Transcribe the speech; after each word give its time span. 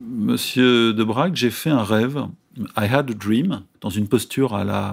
Monsieur 0.00 0.92
de 0.92 1.04
j'ai 1.34 1.50
fait 1.50 1.70
un 1.70 1.82
rêve. 1.82 2.24
I 2.76 2.84
had 2.84 3.10
a 3.10 3.14
dream, 3.14 3.62
dans 3.80 3.90
une 3.90 4.06
posture 4.06 4.54
à 4.54 4.62
la 4.62 4.92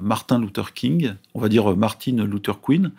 Martin 0.00 0.40
Luther 0.40 0.72
King, 0.72 1.12
on 1.34 1.40
va 1.42 1.50
dire 1.50 1.76
Martin 1.76 2.24
Luther 2.24 2.58
Queen. 2.62 2.90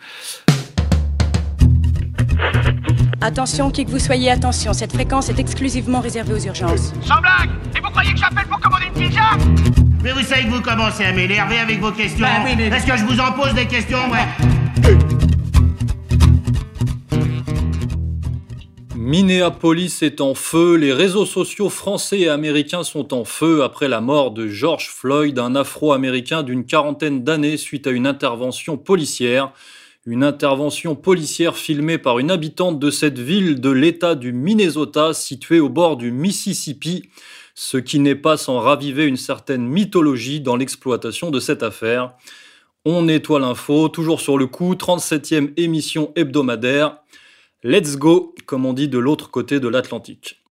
Attention, 3.20 3.72
qui 3.72 3.84
que 3.84 3.90
vous 3.90 3.98
soyez, 3.98 4.30
attention, 4.30 4.72
cette 4.72 4.92
fréquence 4.92 5.30
est 5.30 5.38
exclusivement 5.40 5.98
réservée 6.00 6.34
aux 6.34 6.46
urgences. 6.46 6.92
Sans 7.02 7.20
blague 7.20 7.50
Et 7.76 7.80
vous 7.80 7.90
croyez 7.90 8.12
que 8.12 8.18
j'appelle 8.20 8.46
pour 8.46 8.60
commander 8.60 8.84
une 8.94 9.08
pizza? 9.08 9.22
Mais 10.04 10.12
vous 10.12 10.22
savez 10.22 10.44
que 10.44 10.50
vous 10.50 10.62
commencez 10.62 11.04
à 11.04 11.12
m'énerver 11.12 11.58
avec 11.58 11.80
vos 11.80 11.90
questions. 11.90 12.24
Bah 12.24 12.42
oui, 12.44 12.52
mais- 12.56 12.68
Est-ce 12.68 12.86
que 12.86 12.96
je 12.96 13.04
vous 13.04 13.18
en 13.18 13.32
pose 13.32 13.52
des 13.54 13.66
questions, 13.66 14.08
ouais 14.12 14.51
Minneapolis 19.04 20.00
est 20.02 20.20
en 20.20 20.32
feu, 20.32 20.76
les 20.76 20.92
réseaux 20.92 21.26
sociaux 21.26 21.70
français 21.70 22.20
et 22.20 22.28
américains 22.28 22.84
sont 22.84 23.12
en 23.12 23.24
feu 23.24 23.64
après 23.64 23.88
la 23.88 24.00
mort 24.00 24.30
de 24.30 24.46
George 24.46 24.90
Floyd, 24.90 25.40
un 25.40 25.56
afro-américain 25.56 26.44
d'une 26.44 26.64
quarantaine 26.64 27.24
d'années 27.24 27.56
suite 27.56 27.88
à 27.88 27.90
une 27.90 28.06
intervention 28.06 28.78
policière. 28.78 29.52
Une 30.06 30.22
intervention 30.22 30.94
policière 30.94 31.56
filmée 31.56 31.98
par 31.98 32.20
une 32.20 32.30
habitante 32.30 32.78
de 32.78 32.90
cette 32.90 33.18
ville 33.18 33.60
de 33.60 33.70
l'État 33.70 34.14
du 34.14 34.32
Minnesota 34.32 35.14
située 35.14 35.58
au 35.58 35.68
bord 35.68 35.96
du 35.96 36.12
Mississippi, 36.12 37.08
ce 37.56 37.78
qui 37.78 37.98
n'est 37.98 38.14
pas 38.14 38.36
sans 38.36 38.60
raviver 38.60 39.04
une 39.04 39.16
certaine 39.16 39.66
mythologie 39.66 40.40
dans 40.40 40.54
l'exploitation 40.54 41.32
de 41.32 41.40
cette 41.40 41.64
affaire. 41.64 42.14
On 42.84 43.02
nettoie 43.02 43.40
l'info, 43.40 43.88
toujours 43.88 44.20
sur 44.20 44.38
le 44.38 44.46
coup, 44.46 44.74
37e 44.74 45.54
émission 45.56 46.12
hebdomadaire. 46.14 47.01
Let's 47.64 47.96
go, 47.96 48.34
comme 48.44 48.66
on 48.66 48.72
dit 48.72 48.88
de 48.88 48.98
l'autre 48.98 49.30
côté 49.30 49.60
de 49.60 49.68
l'Atlantique. 49.68 50.42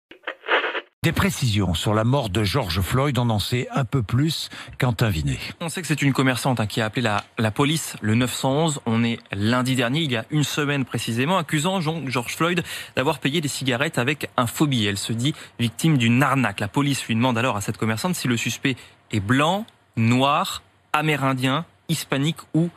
Des 1.02 1.10
précisions 1.10 1.74
sur 1.74 1.92
la 1.92 2.04
mort 2.04 2.30
de 2.30 2.44
George 2.44 2.80
Floyd, 2.82 3.18
on 3.18 3.30
en 3.30 3.40
sait 3.40 3.66
un 3.74 3.84
peu 3.84 4.00
plus 4.00 4.48
Quentin 4.78 5.10
Vinet. 5.10 5.40
On 5.60 5.68
sait 5.68 5.80
que 5.80 5.88
c'est 5.88 6.02
une 6.02 6.12
commerçante 6.12 6.60
hein, 6.60 6.68
qui 6.68 6.80
a 6.80 6.84
appelé 6.84 7.02
la, 7.02 7.24
la 7.36 7.50
police 7.50 7.96
le 8.00 8.14
911. 8.14 8.78
On 8.86 9.02
est 9.02 9.18
lundi 9.32 9.74
dernier, 9.74 10.02
il 10.02 10.12
y 10.12 10.16
a 10.16 10.24
une 10.30 10.44
semaine 10.44 10.84
précisément, 10.84 11.36
accusant 11.36 11.80
George 11.80 12.36
Floyd 12.36 12.62
d'avoir 12.94 13.18
payé 13.18 13.40
des 13.40 13.48
cigarettes 13.48 13.98
avec 13.98 14.30
un 14.36 14.46
faux 14.46 14.68
billet. 14.68 14.90
Elle 14.90 14.96
se 14.96 15.12
dit 15.12 15.34
victime 15.58 15.98
d'une 15.98 16.22
arnaque. 16.22 16.60
La 16.60 16.68
police 16.68 17.04
lui 17.08 17.16
demande 17.16 17.38
alors 17.38 17.56
à 17.56 17.60
cette 17.60 17.76
commerçante 17.76 18.14
si 18.14 18.28
le 18.28 18.36
suspect 18.36 18.76
est 19.10 19.18
blanc, 19.18 19.66
noir, 19.96 20.62
amérindien, 20.92 21.64
hispanique 21.88 22.38
ou 22.54 22.70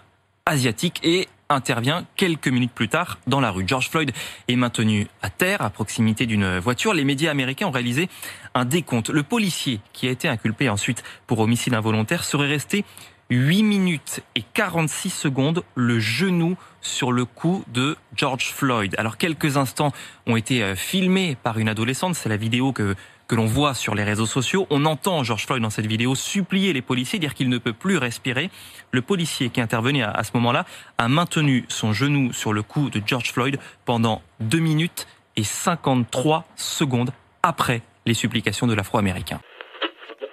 asiatique 0.48 1.00
et 1.04 1.28
intervient 1.54 2.06
quelques 2.16 2.48
minutes 2.48 2.74
plus 2.74 2.90
tard 2.90 3.20
dans 3.28 3.40
la 3.40 3.52
rue. 3.52 3.64
George 3.68 3.90
Floyd 3.90 4.12
est 4.48 4.56
maintenu 4.56 5.08
à 5.22 5.30
terre 5.30 5.62
à 5.62 5.70
proximité 5.70 6.26
d'une 6.26 6.60
voiture. 6.60 6.94
Les 6.94 7.04
médias 7.04 7.32
américains 7.32 7.68
ont 7.68 7.72
réalisé 7.72 8.10
un 8.54 8.66
décompte. 8.66 9.10
Le 9.10 9.24
policier 9.24 9.80
qui 9.94 10.08
a 10.08 10.12
été 10.12 10.28
inculpé 10.28 10.70
ensuite 10.70 11.04
pour 11.28 11.40
homicide 11.40 11.74
involontaire 11.74 12.24
serait 12.24 12.48
resté 12.48 12.86
8 13.30 13.64
minutes 13.64 14.22
et 14.36 14.44
46 14.54 15.10
secondes 15.10 15.64
le 15.76 16.00
genou 16.00 16.56
sur 16.82 17.12
le 17.12 17.26
cou 17.26 17.64
de 17.74 17.98
George 18.16 18.52
Floyd. 18.52 18.94
Alors 18.98 19.18
quelques 19.18 19.58
instants 19.58 19.92
ont 20.28 20.36
été 20.36 20.62
euh, 20.62 20.76
filmés 20.76 21.38
par 21.42 21.58
une 21.58 21.70
adolescente, 21.70 22.16
c'est 22.16 22.30
la 22.30 22.38
vidéo 22.38 22.74
que 22.74 22.96
que 23.34 23.36
l'on 23.36 23.48
voit 23.48 23.74
sur 23.74 23.96
les 23.96 24.04
réseaux 24.04 24.28
sociaux. 24.28 24.68
On 24.70 24.86
entend 24.86 25.24
George 25.24 25.48
Floyd 25.48 25.64
dans 25.64 25.72
cette 25.72 25.88
vidéo 25.88 26.14
supplier 26.14 26.72
les 26.72 26.84
policiers, 26.84 27.18
dire 27.18 27.34
qu'il 27.34 27.50
ne 27.50 27.58
peut 27.58 27.74
plus 27.74 27.98
respirer. 27.98 28.52
Le 28.92 29.02
policier 29.02 29.50
qui 29.50 29.60
intervenait 29.60 30.04
à, 30.04 30.24
ce 30.24 30.30
moment-là 30.36 30.66
a 31.00 31.08
maintenu 31.08 31.66
son 31.68 31.94
genou 31.94 32.32
sur 32.32 32.54
le 32.54 32.62
cou 32.62 32.92
de 32.92 33.02
George 33.04 33.32
Floyd 33.32 33.58
pendant 33.86 34.22
2 34.42 34.60
minutes 34.60 35.08
et 35.36 35.44
53 35.44 36.46
secondes 36.56 37.10
après 37.42 37.82
les 38.06 38.14
supplications 38.14 38.68
de 38.68 38.76
l'Afro-Américain. 38.76 39.40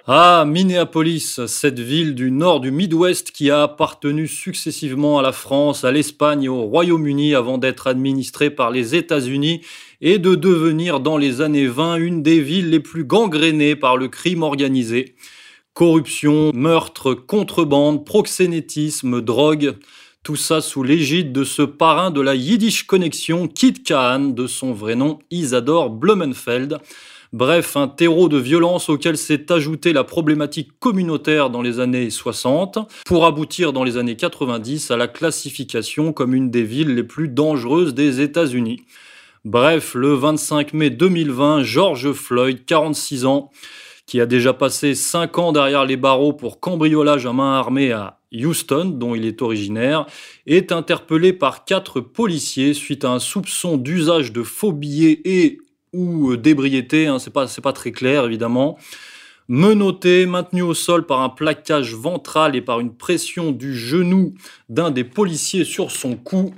Ah, 0.07 0.45
Minneapolis, 0.47 1.45
cette 1.45 1.79
ville 1.79 2.15
du 2.15 2.31
nord 2.31 2.59
du 2.59 2.71
Midwest 2.71 3.29
qui 3.29 3.51
a 3.51 3.61
appartenu 3.61 4.27
successivement 4.27 5.19
à 5.19 5.21
la 5.21 5.31
France, 5.31 5.83
à 5.83 5.91
l'Espagne 5.91 6.45
et 6.45 6.49
au 6.49 6.63
Royaume-Uni 6.63 7.35
avant 7.35 7.59
d'être 7.59 7.85
administrée 7.85 8.49
par 8.49 8.71
les 8.71 8.95
États-Unis 8.95 9.61
et 10.01 10.17
de 10.17 10.33
devenir 10.33 11.01
dans 11.01 11.17
les 11.17 11.41
années 11.41 11.67
20 11.67 11.97
une 11.97 12.23
des 12.23 12.39
villes 12.39 12.71
les 12.71 12.79
plus 12.79 13.03
gangrénées 13.03 13.75
par 13.75 13.95
le 13.95 14.07
crime 14.07 14.41
organisé. 14.41 15.13
Corruption, 15.75 16.49
meurtre, 16.51 17.13
contrebande, 17.13 18.03
proxénétisme, 18.03 19.21
drogue, 19.21 19.75
tout 20.23 20.35
ça 20.35 20.61
sous 20.61 20.81
l'égide 20.81 21.31
de 21.31 21.43
ce 21.43 21.61
parrain 21.61 22.09
de 22.09 22.21
la 22.21 22.33
Yiddish 22.33 22.87
Connexion, 22.87 23.47
Kit 23.47 23.73
Kahan, 23.73 24.29
de 24.29 24.47
son 24.47 24.73
vrai 24.73 24.95
nom 24.95 25.19
Isadore 25.29 25.91
Blumenfeld. 25.91 26.79
Bref, 27.33 27.77
un 27.77 27.87
terreau 27.87 28.27
de 28.27 28.37
violence 28.37 28.89
auquel 28.89 29.17
s'est 29.17 29.53
ajoutée 29.53 29.93
la 29.93 30.03
problématique 30.03 30.77
communautaire 30.79 31.49
dans 31.49 31.61
les 31.61 31.79
années 31.79 32.09
60, 32.09 32.79
pour 33.05 33.25
aboutir 33.25 33.71
dans 33.71 33.85
les 33.85 33.95
années 33.95 34.17
90 34.17 34.91
à 34.91 34.97
la 34.97 35.07
classification 35.07 36.11
comme 36.11 36.35
une 36.35 36.51
des 36.51 36.63
villes 36.63 36.93
les 36.93 37.05
plus 37.05 37.29
dangereuses 37.29 37.93
des 37.93 38.19
États-Unis. 38.19 38.81
Bref, 39.45 39.95
le 39.95 40.13
25 40.13 40.73
mai 40.73 40.89
2020, 40.89 41.63
George 41.63 42.11
Floyd, 42.11 42.65
46 42.65 43.25
ans, 43.25 43.49
qui 44.05 44.19
a 44.19 44.25
déjà 44.25 44.51
passé 44.51 44.93
5 44.93 45.37
ans 45.37 45.51
derrière 45.53 45.85
les 45.85 45.95
barreaux 45.95 46.33
pour 46.33 46.59
cambriolage 46.59 47.25
à 47.25 47.31
main 47.31 47.53
armée 47.53 47.93
à 47.93 48.19
Houston, 48.33 48.91
dont 48.93 49.15
il 49.15 49.25
est 49.25 49.41
originaire, 49.41 50.05
est 50.47 50.73
interpellé 50.73 51.31
par 51.31 51.63
quatre 51.63 52.01
policiers 52.01 52.73
suite 52.73 53.05
à 53.05 53.11
un 53.11 53.19
soupçon 53.19 53.77
d'usage 53.77 54.33
de 54.33 54.43
faux 54.43 54.73
billets 54.73 55.21
et 55.23 55.59
ou 55.93 56.37
d'ébriété, 56.37 57.07
hein, 57.07 57.19
c'est 57.19 57.33
pas 57.33 57.47
pas 57.61 57.73
très 57.73 57.91
clair 57.91 58.25
évidemment. 58.25 58.77
Menotté, 59.47 60.25
maintenu 60.25 60.61
au 60.61 60.73
sol 60.73 61.05
par 61.05 61.21
un 61.21 61.29
plaquage 61.29 61.93
ventral 61.93 62.55
et 62.55 62.61
par 62.61 62.79
une 62.79 62.95
pression 62.95 63.51
du 63.51 63.75
genou 63.75 64.33
d'un 64.69 64.91
des 64.91 65.03
policiers 65.03 65.65
sur 65.65 65.91
son 65.91 66.15
cou, 66.15 66.53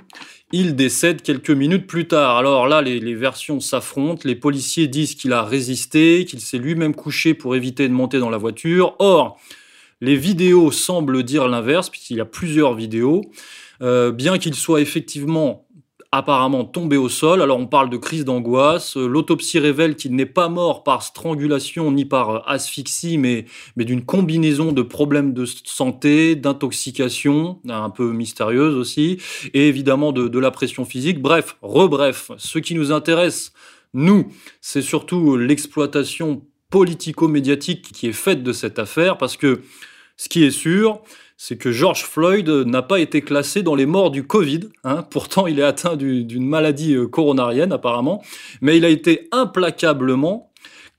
il 0.52 0.76
décède 0.76 1.22
quelques 1.22 1.50
minutes 1.50 1.88
plus 1.88 2.06
tard. 2.06 2.36
Alors 2.36 2.68
là, 2.68 2.82
les, 2.82 3.00
les 3.00 3.16
versions 3.16 3.58
s'affrontent. 3.58 4.22
Les 4.24 4.36
policiers 4.36 4.86
disent 4.86 5.16
qu'il 5.16 5.32
a 5.32 5.42
résisté, 5.42 6.24
qu'il 6.24 6.40
s'est 6.40 6.58
lui-même 6.58 6.94
couché 6.94 7.34
pour 7.34 7.56
éviter 7.56 7.88
de 7.88 7.92
monter 7.92 8.20
dans 8.20 8.30
la 8.30 8.38
voiture. 8.38 8.94
Or, 9.00 9.40
les 10.00 10.14
vidéos 10.14 10.70
semblent 10.70 11.24
dire 11.24 11.48
l'inverse, 11.48 11.90
puisqu'il 11.90 12.18
y 12.18 12.20
a 12.20 12.26
plusieurs 12.26 12.74
vidéos. 12.74 13.22
Euh, 13.82 14.12
bien 14.12 14.38
qu'il 14.38 14.54
soit 14.54 14.80
effectivement 14.80 15.63
apparemment 16.16 16.64
tombé 16.64 16.96
au 16.96 17.08
sol. 17.08 17.42
Alors 17.42 17.58
on 17.58 17.66
parle 17.66 17.90
de 17.90 17.96
crise 17.96 18.24
d'angoisse. 18.24 18.96
Euh, 18.96 19.06
L'autopsie 19.06 19.58
révèle 19.58 19.96
qu'il 19.96 20.14
n'est 20.14 20.26
pas 20.26 20.48
mort 20.48 20.84
par 20.84 21.02
strangulation 21.02 21.90
ni 21.90 22.04
par 22.04 22.30
euh, 22.30 22.38
asphyxie, 22.46 23.18
mais, 23.18 23.46
d'une 23.76 24.04
combinaison 24.04 24.72
de 24.72 24.82
problèmes 24.82 25.32
de 25.32 25.44
santé, 25.44 26.36
d'intoxication, 26.36 27.60
un 27.68 27.90
peu 27.90 28.12
mystérieuse 28.12 28.76
aussi, 28.76 29.18
et 29.52 29.68
évidemment 29.68 30.12
de, 30.12 30.28
de 30.28 30.38
la 30.38 30.50
pression 30.50 30.84
physique. 30.84 31.20
Bref, 31.20 31.56
rebref, 31.62 32.30
ce 32.38 32.58
qui 32.58 32.74
nous 32.74 32.92
intéresse, 32.92 33.52
nous, 33.92 34.28
c'est 34.60 34.82
surtout 34.82 35.36
l'exploitation 35.36 36.42
politico-médiatique 36.70 37.92
qui 37.92 38.08
est 38.08 38.12
faite 38.12 38.42
de 38.42 38.52
cette 38.52 38.78
affaire, 38.78 39.18
parce 39.18 39.36
que 39.36 39.62
ce 40.16 40.28
qui 40.28 40.44
est 40.44 40.50
sûr, 40.50 41.00
c'est 41.36 41.58
que 41.58 41.72
George 41.72 42.04
Floyd 42.04 42.48
n'a 42.48 42.82
pas 42.82 43.00
été 43.00 43.20
classé 43.22 43.62
dans 43.62 43.74
les 43.74 43.86
morts 43.86 44.10
du 44.10 44.26
Covid. 44.26 44.60
hein. 44.84 45.04
Pourtant, 45.10 45.46
il 45.46 45.58
est 45.58 45.64
atteint 45.64 45.96
du- 45.96 46.24
d'une 46.24 46.46
maladie 46.46 46.94
euh, 46.94 47.06
coronarienne, 47.06 47.72
apparemment. 47.72 48.22
Mais 48.60 48.76
il 48.76 48.84
a 48.84 48.88
été 48.88 49.28
implacablement 49.32 50.50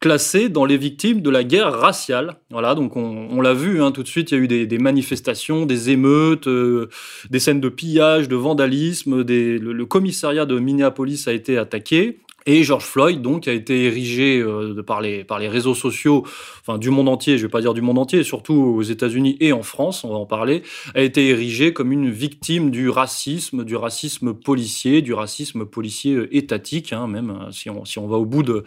classé 0.01 0.49
dans 0.49 0.65
les 0.65 0.77
victimes 0.77 1.21
de 1.21 1.29
la 1.29 1.43
guerre 1.43 1.71
raciale. 1.71 2.35
Voilà, 2.51 2.75
donc 2.75 2.95
on, 2.97 3.41
l'a 3.41 3.53
vu 3.53 3.81
hein, 3.81 3.91
tout 3.91 4.03
de 4.03 4.07
suite, 4.07 4.31
il 4.31 4.35
y 4.35 4.37
a 4.37 4.43
eu 4.43 4.67
des, 4.67 4.77
manifestations, 4.77 5.65
des 5.65 5.89
émeutes, 5.89 6.47
euh, 6.47 6.89
des 7.29 7.39
scènes 7.39 7.61
de 7.61 7.69
pillage, 7.69 8.27
de 8.27 8.35
vandalisme. 8.35 9.23
Le 9.23 9.85
commissariat 9.85 10.45
de 10.45 10.59
Minneapolis 10.59 11.27
a 11.27 11.33
été 11.33 11.57
attaqué. 11.57 12.19
Et 12.47 12.63
George 12.63 12.85
Floyd, 12.85 13.21
donc, 13.21 13.47
a 13.47 13.53
été 13.53 13.85
érigé 13.85 14.39
euh, 14.39 14.83
par, 14.83 15.01
les, 15.01 15.23
par 15.23 15.39
les 15.39 15.47
réseaux 15.47 15.73
sociaux, 15.73 16.23
enfin 16.61 16.77
du 16.77 16.91
monde 16.91 17.09
entier, 17.09 17.37
je 17.37 17.43
vais 17.43 17.49
pas 17.49 17.61
dire 17.61 17.73
du 17.73 17.81
monde 17.81 17.97
entier, 17.97 18.23
surtout 18.23 18.53
aux 18.53 18.83
États-Unis 18.83 19.35
et 19.39 19.51
en 19.51 19.63
France, 19.63 20.03
on 20.03 20.09
va 20.09 20.17
en 20.17 20.27
parler, 20.27 20.61
a 20.93 21.01
été 21.01 21.27
érigé 21.29 21.73
comme 21.73 21.91
une 21.91 22.11
victime 22.11 22.69
du 22.69 22.87
racisme, 22.89 23.63
du 23.63 23.75
racisme 23.75 24.33
policier, 24.33 25.01
du 25.01 25.13
racisme 25.13 25.65
policier 25.65 26.13
euh, 26.13 26.35
étatique, 26.35 26.93
hein, 26.93 27.07
même 27.07 27.31
euh, 27.31 27.51
si 27.51 27.69
on, 27.69 27.83
si 27.83 27.97
on 27.97 28.07
va 28.07 28.17
au 28.17 28.25
bout 28.25 28.43
de, 28.43 28.63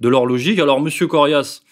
de 0.00 0.08
leur 0.08 0.24
logique. 0.24 0.60
Alors, 0.60 0.80
Monsieur 0.80 1.08
Corias, 1.08 1.62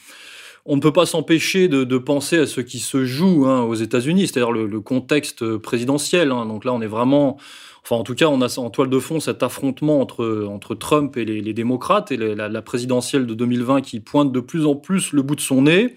on 0.67 0.77
ne 0.77 0.81
peut 0.81 0.93
pas 0.93 1.07
s'empêcher 1.07 1.69
de, 1.69 1.85
de 1.85 1.99
penser 1.99 2.39
à 2.39 2.47
ce 2.47 2.63
qui 2.63 2.79
se 2.79 3.05
joue 3.05 3.45
hein, 3.47 3.63
aux 3.63 3.75
États-Unis, 3.75 4.27
c'est-à-dire 4.27 4.51
le, 4.51 4.67
le 4.67 4.81
contexte 4.81 5.59
présidentiel. 5.59 6.31
hein. 6.31 6.47
Donc 6.47 6.65
là, 6.65 6.73
on 6.73 6.81
est 6.81 6.87
vraiment, 6.87 7.37
enfin 7.85 7.97
en 7.97 8.03
tout 8.03 8.15
cas, 8.15 8.27
on 8.27 8.41
a 8.41 8.59
en 8.59 8.71
toile 8.71 8.91
de 8.91 8.99
fond 8.99 9.21
cet 9.21 9.43
affrontement 9.43 10.01
entre, 10.01 10.75
Trump 10.75 11.17
et 11.17 11.25
les, 11.25 11.53
démocrates 11.53 12.11
et 12.11 12.17
la, 12.17 12.63
présidentielle 12.63 13.27
de 13.27 13.35
2020 13.35 13.83
qui 13.83 14.01
pointe 14.01 14.33
de 14.33 14.41
plus 14.41 14.67
en 14.67 14.75
plus 14.75 15.13
le 15.13 15.23
bout 15.23 15.37
de 15.37 15.41
son 15.41 15.63
nez. 15.63 15.95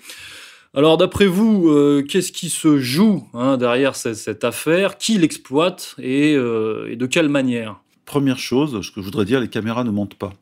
Alors 0.74 0.98
d'après 0.98 1.26
vous, 1.26 1.70
euh, 1.70 2.06
qu'est-ce 2.08 2.32
qui 2.32 2.50
se 2.50 2.78
joue 2.78 3.28
hein, 3.34 3.58
derrière 3.58 3.96
cette, 3.96 4.44
affaire? 4.44 4.98
Qui 4.98 5.18
l'exploite 5.18 5.96
et, 5.98 6.36
euh, 6.36 6.92
et 6.92 6.96
de 6.96 7.06
quelle 7.06 7.30
manière? 7.30 7.82
Première 8.06 8.38
chose, 8.38 8.82
ce 8.86 8.92
que 8.92 9.02
je 9.02 9.06
voudrais 9.06 9.26
dire, 9.26 9.40
les 9.40 9.48
caméras 9.48 9.84
ne 9.84 9.92
mentent 9.92 10.16
pas. 10.16 10.34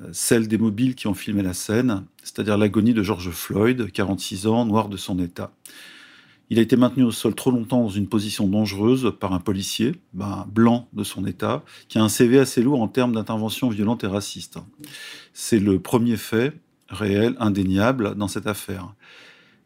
euh, 0.00 0.08
celle 0.12 0.48
des 0.48 0.58
mobiles 0.58 0.94
qui 0.94 1.06
ont 1.06 1.14
filmé 1.14 1.42
la 1.42 1.54
scène, 1.54 2.04
c'est-à-dire 2.22 2.56
l'agonie 2.56 2.94
de 2.94 3.02
George 3.02 3.30
Floyd, 3.30 3.90
46 3.92 4.46
ans, 4.46 4.64
noir 4.64 4.88
de 4.88 4.96
son 4.96 5.18
état. 5.18 5.52
Il 6.50 6.58
a 6.58 6.62
été 6.62 6.76
maintenu 6.76 7.04
au 7.04 7.10
sol 7.10 7.34
trop 7.34 7.50
longtemps 7.50 7.82
dans 7.82 7.88
une 7.88 8.06
position 8.06 8.46
dangereuse 8.46 9.12
par 9.18 9.32
un 9.32 9.40
policier, 9.40 9.92
ben, 10.12 10.46
blanc 10.52 10.88
de 10.92 11.02
son 11.02 11.26
état, 11.26 11.64
qui 11.88 11.98
a 11.98 12.02
un 12.02 12.08
CV 12.08 12.38
assez 12.38 12.62
lourd 12.62 12.82
en 12.82 12.88
termes 12.88 13.14
d'intervention 13.14 13.68
violente 13.68 14.04
et 14.04 14.08
raciste. 14.08 14.58
C'est 15.32 15.58
le 15.58 15.78
premier 15.80 16.16
fait 16.16 16.52
réel, 16.88 17.34
indéniable 17.38 18.14
dans 18.14 18.28
cette 18.28 18.46
affaire. 18.46 18.94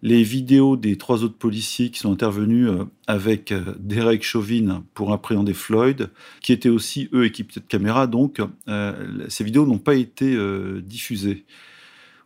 Les 0.01 0.23
vidéos 0.23 0.77
des 0.77 0.97
trois 0.97 1.25
autres 1.25 1.37
policiers 1.37 1.91
qui 1.91 1.99
sont 1.99 2.13
intervenus 2.13 2.69
euh, 2.69 2.85
avec 3.09 3.51
euh, 3.51 3.75
Derek 3.81 4.23
Chauvin 4.23 4.85
pour 4.95 5.13
appréhender 5.13 5.55
Floyd, 5.55 6.11
qui 6.41 6.53
étaient 6.53 6.69
aussi 6.69 7.09
eux 7.13 7.25
équipés 7.25 7.59
de 7.59 7.67
caméras, 7.67 8.07
donc 8.07 8.41
euh, 8.69 9.27
ces 9.29 9.43
vidéos 9.43 9.67
n'ont 9.67 9.79
pas 9.79 9.97
été 9.97 10.39
diffusées. 10.83 11.45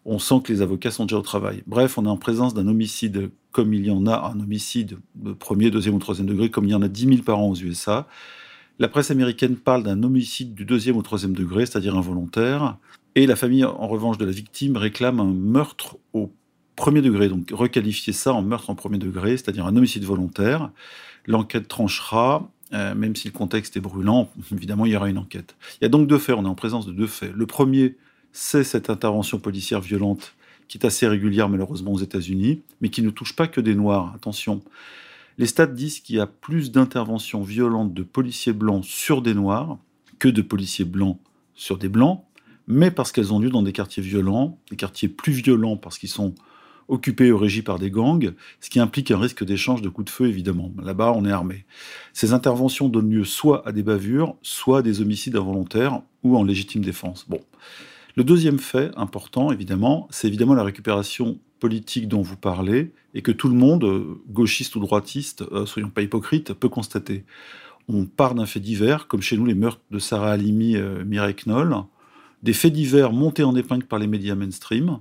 On 0.04 0.18
sent 0.18 0.36
que 0.44 0.52
les 0.52 0.62
avocats 0.62 0.90
sont 0.90 1.04
déjà 1.04 1.18
au 1.18 1.22
travail. 1.22 1.62
Bref, 1.66 1.96
on 1.96 2.04
est 2.04 2.08
en 2.08 2.16
présence 2.16 2.54
d'un 2.54 2.66
homicide 2.66 3.30
comme 3.52 3.72
il 3.74 3.86
y 3.86 3.90
en 3.90 4.06
a 4.06 4.32
un 4.34 4.40
homicide 4.40 4.98
de 5.14 5.32
premier, 5.32 5.70
deuxième 5.70 5.94
ou 5.94 5.98
troisième 5.98 6.26
degré, 6.26 6.50
comme 6.50 6.64
il 6.64 6.70
y 6.70 6.74
en 6.74 6.82
a 6.82 6.88
10 6.88 7.06
000 7.06 7.22
par 7.22 7.38
an 7.38 7.50
aux 7.50 7.56
USA. 7.56 8.08
La 8.78 8.88
presse 8.88 9.10
américaine 9.10 9.56
parle 9.56 9.84
d'un 9.84 10.02
homicide 10.02 10.54
du 10.54 10.64
deuxième 10.64 10.96
ou 10.96 11.02
troisième 11.02 11.34
degré, 11.34 11.66
c'est-à-dire 11.66 11.96
involontaire. 11.96 12.78
Et 13.14 13.26
la 13.26 13.36
famille, 13.36 13.64
en 13.64 13.86
revanche, 13.86 14.18
de 14.18 14.24
la 14.24 14.32
victime 14.32 14.76
réclame 14.76 15.20
un 15.20 15.32
meurtre 15.32 15.98
au 16.14 16.32
premier 16.74 17.02
degré. 17.02 17.28
Donc 17.28 17.50
requalifier 17.52 18.12
ça 18.12 18.32
en 18.32 18.42
meurtre 18.42 18.70
en 18.70 18.74
premier 18.74 18.98
degré, 18.98 19.36
c'est-à-dire 19.36 19.66
un 19.66 19.76
homicide 19.76 20.04
volontaire. 20.04 20.70
L'enquête 21.26 21.68
tranchera, 21.68 22.50
euh, 22.72 22.94
même 22.94 23.14
si 23.14 23.28
le 23.28 23.32
contexte 23.32 23.76
est 23.76 23.80
brûlant, 23.80 24.30
évidemment, 24.52 24.86
il 24.86 24.92
y 24.92 24.96
aura 24.96 25.10
une 25.10 25.18
enquête. 25.18 25.54
Il 25.80 25.84
y 25.84 25.86
a 25.86 25.90
donc 25.90 26.08
deux 26.08 26.18
faits, 26.18 26.34
on 26.36 26.44
est 26.44 26.48
en 26.48 26.54
présence 26.54 26.86
de 26.86 26.92
deux 26.92 27.06
faits. 27.06 27.32
Le 27.34 27.46
premier, 27.46 27.96
c'est 28.32 28.64
cette 28.64 28.90
intervention 28.90 29.38
policière 29.38 29.80
violente 29.80 30.34
qui 30.68 30.78
est 30.78 30.86
assez 30.86 31.06
régulière 31.06 31.48
malheureusement 31.48 31.92
aux 31.92 31.98
États-Unis, 31.98 32.62
mais 32.80 32.88
qui 32.88 33.02
ne 33.02 33.10
touche 33.10 33.36
pas 33.36 33.46
que 33.46 33.60
des 33.60 33.74
Noirs. 33.74 34.12
Attention, 34.14 34.62
les 35.38 35.46
stats 35.46 35.66
disent 35.66 36.00
qu'il 36.00 36.16
y 36.16 36.20
a 36.20 36.26
plus 36.26 36.72
d'interventions 36.72 37.42
violentes 37.42 37.92
de 37.92 38.02
policiers 38.02 38.52
blancs 38.52 38.84
sur 38.84 39.22
des 39.22 39.34
Noirs 39.34 39.78
que 40.18 40.28
de 40.28 40.42
policiers 40.42 40.84
blancs 40.84 41.18
sur 41.54 41.76
des 41.78 41.88
Blancs, 41.88 42.24
mais 42.66 42.90
parce 42.90 43.12
qu'elles 43.12 43.32
ont 43.32 43.38
lieu 43.38 43.50
dans 43.50 43.62
des 43.62 43.72
quartiers 43.72 44.02
violents, 44.02 44.58
des 44.70 44.76
quartiers 44.76 45.08
plus 45.08 45.32
violents 45.32 45.76
parce 45.76 45.98
qu'ils 45.98 46.08
sont 46.08 46.34
occupés 46.88 47.32
ou 47.32 47.38
régis 47.38 47.62
par 47.62 47.78
des 47.78 47.90
gangs, 47.90 48.32
ce 48.60 48.70
qui 48.70 48.80
implique 48.80 49.10
un 49.10 49.18
risque 49.18 49.44
d'échange 49.44 49.82
de 49.82 49.88
coups 49.88 50.06
de 50.06 50.10
feu, 50.10 50.26
évidemment. 50.28 50.72
Là-bas, 50.82 51.12
on 51.14 51.24
est 51.24 51.30
armé. 51.30 51.64
Ces 52.12 52.32
interventions 52.32 52.88
donnent 52.88 53.10
lieu 53.10 53.24
soit 53.24 53.66
à 53.66 53.72
des 53.72 53.82
bavures, 53.82 54.36
soit 54.42 54.78
à 54.78 54.82
des 54.82 55.00
homicides 55.00 55.36
involontaires 55.36 56.02
ou 56.22 56.36
en 56.36 56.44
légitime 56.44 56.84
défense. 56.84 57.26
Bon. 57.28 57.40
Le 58.14 58.24
deuxième 58.24 58.58
fait 58.58 58.90
important, 58.96 59.52
évidemment, 59.52 60.06
c'est 60.10 60.28
évidemment 60.28 60.54
la 60.54 60.64
récupération 60.64 61.38
politique 61.60 62.08
dont 62.08 62.20
vous 62.20 62.36
parlez 62.36 62.92
et 63.14 63.22
que 63.22 63.32
tout 63.32 63.48
le 63.48 63.54
monde, 63.54 63.84
euh, 63.84 64.20
gauchiste 64.28 64.76
ou 64.76 64.80
droitiste, 64.80 65.44
euh, 65.52 65.64
soyons 65.64 65.88
pas 65.88 66.02
hypocrites, 66.02 66.52
peut 66.52 66.68
constater. 66.68 67.24
On 67.88 68.04
part 68.04 68.34
d'un 68.34 68.44
fait 68.44 68.60
divers, 68.60 69.06
comme 69.06 69.22
chez 69.22 69.38
nous 69.38 69.46
les 69.46 69.54
meurtres 69.54 69.80
de 69.90 69.98
Sarah 69.98 70.32
Halimi, 70.32 70.76
euh, 70.76 71.04
Mireille 71.04 71.36
Knoll, 71.46 71.74
des 72.42 72.52
faits 72.52 72.72
divers 72.72 73.12
montés 73.12 73.44
en 73.44 73.56
épingle 73.56 73.84
par 73.84 73.98
les 73.98 74.06
médias 74.06 74.34
mainstream, 74.34 74.98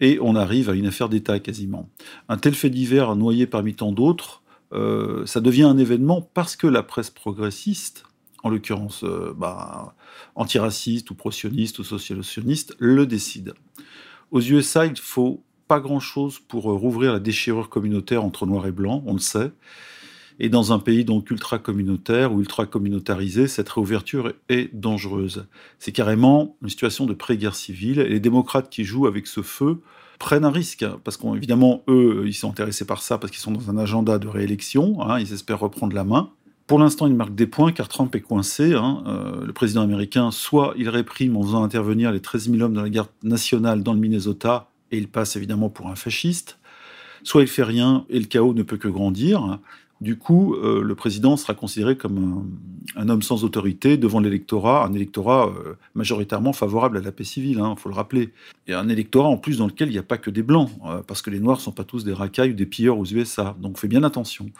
et 0.00 0.18
on 0.20 0.36
arrive 0.36 0.70
à 0.70 0.74
une 0.74 0.86
affaire 0.86 1.08
d'État 1.08 1.40
quasiment. 1.40 1.88
Un 2.28 2.36
tel 2.36 2.54
fait 2.54 2.70
divers 2.70 3.16
noyé 3.16 3.46
parmi 3.46 3.74
tant 3.74 3.92
d'autres, 3.92 4.42
ça 5.24 5.40
devient 5.40 5.62
un 5.62 5.78
événement 5.78 6.20
parce 6.20 6.54
que 6.54 6.66
la 6.66 6.82
presse 6.82 7.08
progressiste, 7.08 8.04
en 8.46 8.48
l'occurrence 8.48 9.04
euh, 9.04 9.34
bah, 9.36 9.94
antiraciste 10.34 11.10
ou 11.10 11.14
pro-sioniste 11.14 11.78
ou 11.78 11.84
social-sioniste, 11.84 12.74
le 12.78 13.06
décide. 13.06 13.54
Aux 14.30 14.40
USA, 14.40 14.86
il 14.86 14.96
faut 14.96 15.42
pas 15.68 15.80
grand-chose 15.80 16.38
pour 16.38 16.70
euh, 16.70 16.74
rouvrir 16.74 17.12
la 17.12 17.20
déchirure 17.20 17.68
communautaire 17.68 18.24
entre 18.24 18.46
noir 18.46 18.66
et 18.66 18.72
blanc, 18.72 19.02
on 19.06 19.12
le 19.12 19.18
sait. 19.18 19.52
Et 20.38 20.48
dans 20.48 20.72
un 20.72 20.78
pays 20.78 21.04
donc 21.04 21.30
ultra-communautaire 21.30 22.32
ou 22.32 22.40
ultra-communautarisé, 22.40 23.48
cette 23.48 23.68
réouverture 23.70 24.32
est 24.48 24.74
dangereuse. 24.74 25.46
C'est 25.78 25.92
carrément 25.92 26.56
une 26.62 26.68
situation 26.68 27.06
de 27.06 27.14
pré-guerre 27.14 27.54
civile. 27.54 28.00
Et 28.00 28.08
les 28.08 28.20
démocrates 28.20 28.68
qui 28.68 28.84
jouent 28.84 29.06
avec 29.06 29.26
ce 29.26 29.40
feu 29.40 29.80
prennent 30.18 30.44
un 30.44 30.50
risque, 30.50 30.84
parce 31.04 31.16
qu'évidemment, 31.16 31.82
eux, 31.88 32.24
ils 32.26 32.34
sont 32.34 32.50
intéressés 32.50 32.84
par 32.84 33.02
ça 33.02 33.18
parce 33.18 33.30
qu'ils 33.30 33.40
sont 33.40 33.52
dans 33.52 33.70
un 33.70 33.78
agenda 33.78 34.18
de 34.18 34.28
réélection, 34.28 35.02
hein, 35.02 35.18
ils 35.18 35.32
espèrent 35.32 35.60
reprendre 35.60 35.94
la 35.94 36.04
main. 36.04 36.30
Pour 36.66 36.80
l'instant, 36.80 37.06
il 37.06 37.14
marque 37.14 37.34
des 37.34 37.46
points 37.46 37.70
car 37.70 37.88
Trump 37.88 38.14
est 38.16 38.20
coincé. 38.20 38.74
Hein. 38.74 39.04
Euh, 39.06 39.46
le 39.46 39.52
président 39.52 39.82
américain, 39.82 40.30
soit 40.32 40.74
il 40.76 40.88
réprime 40.88 41.36
en 41.36 41.42
faisant 41.42 41.62
intervenir 41.62 42.10
les 42.10 42.20
13 42.20 42.50
000 42.50 42.62
hommes 42.62 42.74
de 42.74 42.80
la 42.80 42.88
garde 42.88 43.08
nationale 43.22 43.82
dans 43.84 43.92
le 43.92 44.00
Minnesota, 44.00 44.68
et 44.90 44.98
il 44.98 45.08
passe 45.08 45.36
évidemment 45.36 45.68
pour 45.68 45.88
un 45.88 45.94
fasciste, 45.94 46.58
soit 47.22 47.42
il 47.42 47.48
fait 47.48 47.62
rien 47.62 48.04
et 48.08 48.18
le 48.18 48.26
chaos 48.26 48.52
ne 48.52 48.62
peut 48.62 48.76
que 48.76 48.88
grandir. 48.88 49.58
Du 50.02 50.18
coup, 50.18 50.54
euh, 50.54 50.82
le 50.82 50.94
président 50.94 51.38
sera 51.38 51.54
considéré 51.54 51.96
comme 51.96 52.46
un, 52.96 53.08
homme 53.08 53.22
sans 53.22 53.44
autorité 53.44 53.96
devant 53.96 54.20
l'électorat, 54.20 54.84
un 54.84 54.92
électorat 54.92 55.48
euh, 55.48 55.74
majoritairement 55.94 56.52
favorable 56.52 56.98
à 56.98 57.00
la 57.00 57.12
paix 57.12 57.24
civile, 57.24 57.56
il 57.58 57.60
hein, 57.60 57.76
faut 57.76 57.88
le 57.88 57.94
rappeler. 57.94 58.34
Et 58.66 58.74
un 58.74 58.90
électorat 58.90 59.28
en 59.28 59.38
plus 59.38 59.56
dans 59.56 59.66
lequel 59.66 59.88
il 59.88 59.92
n'y 59.92 59.98
a 59.98 60.02
pas 60.02 60.18
que 60.18 60.28
des 60.28 60.42
blancs, 60.42 60.70
euh, 60.84 61.02
parce 61.06 61.22
que 61.22 61.30
les 61.30 61.40
noirs 61.40 61.56
ne 61.56 61.62
sont 61.62 61.72
pas 61.72 61.84
tous 61.84 62.04
des 62.04 62.12
racailles 62.12 62.50
ou 62.50 62.54
des 62.54 62.66
pilleurs 62.66 62.98
aux 62.98 63.06
USA. 63.06 63.56
Donc 63.58 63.78
fais 63.78 63.88
bien 63.88 64.04
attention. 64.04 64.50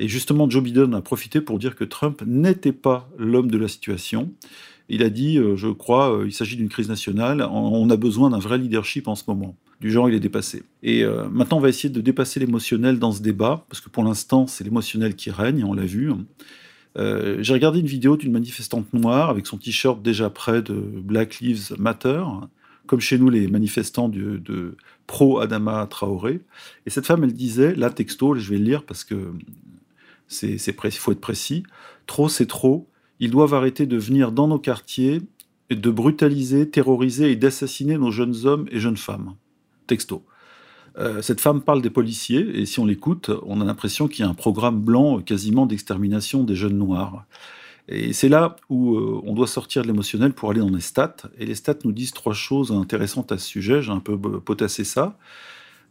Et 0.00 0.08
justement, 0.08 0.50
Joe 0.50 0.62
Biden 0.62 0.92
a 0.94 1.02
profité 1.02 1.40
pour 1.40 1.60
dire 1.60 1.76
que 1.76 1.84
Trump 1.84 2.22
n'était 2.26 2.72
pas 2.72 3.08
l'homme 3.16 3.50
de 3.50 3.58
la 3.58 3.68
situation. 3.68 4.32
Il 4.88 5.04
a 5.04 5.08
dit, 5.08 5.36
je 5.54 5.68
crois, 5.68 6.22
il 6.26 6.32
s'agit 6.32 6.56
d'une 6.56 6.68
crise 6.68 6.88
nationale, 6.88 7.42
on 7.48 7.88
a 7.90 7.96
besoin 7.96 8.30
d'un 8.30 8.40
vrai 8.40 8.58
leadership 8.58 9.06
en 9.06 9.14
ce 9.14 9.22
moment 9.28 9.54
du 9.80 9.90
genre 9.90 10.08
il 10.08 10.14
est 10.14 10.20
dépassé. 10.20 10.62
Et 10.82 11.04
euh, 11.04 11.28
maintenant, 11.30 11.56
on 11.56 11.60
va 11.60 11.68
essayer 11.68 11.88
de 11.88 12.00
dépasser 12.00 12.40
l'émotionnel 12.40 12.98
dans 12.98 13.12
ce 13.12 13.22
débat, 13.22 13.64
parce 13.68 13.80
que 13.80 13.88
pour 13.88 14.04
l'instant, 14.04 14.46
c'est 14.46 14.64
l'émotionnel 14.64 15.14
qui 15.14 15.30
règne, 15.30 15.64
on 15.64 15.72
l'a 15.72 15.86
vu. 15.86 16.12
Euh, 16.98 17.38
j'ai 17.40 17.52
regardé 17.52 17.80
une 17.80 17.86
vidéo 17.86 18.16
d'une 18.16 18.32
manifestante 18.32 18.92
noire 18.92 19.30
avec 19.30 19.46
son 19.46 19.56
t-shirt 19.56 20.02
déjà 20.02 20.28
près 20.28 20.60
de 20.60 20.74
Black 20.74 21.40
Lives 21.40 21.74
Matter, 21.78 22.22
comme 22.86 23.00
chez 23.00 23.18
nous 23.18 23.30
les 23.30 23.48
manifestants 23.48 24.08
de 24.08 24.76
pro-Adama 25.06 25.86
Traoré. 25.88 26.40
Et 26.86 26.90
cette 26.90 27.06
femme, 27.06 27.24
elle 27.24 27.32
disait, 27.32 27.74
là, 27.74 27.90
texto, 27.90 28.34
je 28.34 28.50
vais 28.50 28.58
le 28.58 28.64
lire 28.64 28.84
parce 28.84 29.04
que 29.04 29.32
c'est 30.26 30.54
il 30.54 30.90
faut 30.92 31.12
être 31.12 31.20
précis, 31.20 31.64
trop 32.06 32.28
c'est 32.28 32.46
trop, 32.46 32.88
ils 33.18 33.30
doivent 33.30 33.54
arrêter 33.54 33.86
de 33.86 33.96
venir 33.96 34.30
dans 34.30 34.46
nos 34.46 34.58
quartiers 34.58 35.22
de 35.70 35.90
brutaliser, 35.90 36.68
terroriser 36.68 37.30
et 37.30 37.36
d'assassiner 37.36 37.96
nos 37.96 38.10
jeunes 38.10 38.34
hommes 38.44 38.66
et 38.70 38.80
jeunes 38.80 38.96
femmes 38.96 39.34
Euh, 40.98 41.22
cette 41.22 41.40
femme 41.40 41.62
parle 41.62 41.82
des 41.82 41.90
policiers, 41.90 42.60
et 42.60 42.66
si 42.66 42.80
on 42.80 42.86
l'écoute, 42.86 43.30
on 43.46 43.60
a 43.60 43.64
l'impression 43.64 44.08
qu'il 44.08 44.24
y 44.24 44.28
a 44.28 44.30
un 44.30 44.34
programme 44.34 44.80
blanc 44.80 45.20
quasiment 45.20 45.66
d'extermination 45.66 46.42
des 46.42 46.56
jeunes 46.56 46.78
noirs. 46.78 47.24
Et 47.88 48.12
c'est 48.12 48.28
là 48.28 48.56
où 48.68 48.94
euh, 48.96 49.20
on 49.24 49.34
doit 49.34 49.46
sortir 49.46 49.82
de 49.82 49.88
l'émotionnel 49.88 50.32
pour 50.32 50.50
aller 50.50 50.60
dans 50.60 50.70
les 50.70 50.80
stats. 50.80 51.16
Et 51.38 51.46
les 51.46 51.54
stats 51.54 51.78
nous 51.84 51.92
disent 51.92 52.12
trois 52.12 52.34
choses 52.34 52.70
intéressantes 52.72 53.32
à 53.32 53.38
ce 53.38 53.46
sujet. 53.46 53.82
J'ai 53.82 53.90
un 53.90 54.00
peu 54.00 54.18
potassé 54.18 54.84
ça. 54.84 55.18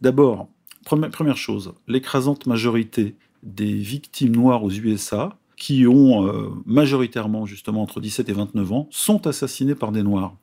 D'abord, 0.00 0.48
première 0.84 1.36
chose, 1.36 1.74
l'écrasante 1.88 2.46
majorité 2.46 3.16
des 3.42 3.74
victimes 3.74 4.34
noires 4.34 4.64
aux 4.64 4.70
USA, 4.70 5.36
qui 5.56 5.86
ont 5.86 6.26
euh, 6.26 6.48
majoritairement 6.64 7.44
justement 7.44 7.82
entre 7.82 8.00
17 8.00 8.30
et 8.30 8.32
29 8.32 8.72
ans, 8.72 8.88
sont 8.90 9.26
assassinées 9.26 9.74
par 9.74 9.92
des 9.92 10.02
noirs. 10.02 10.34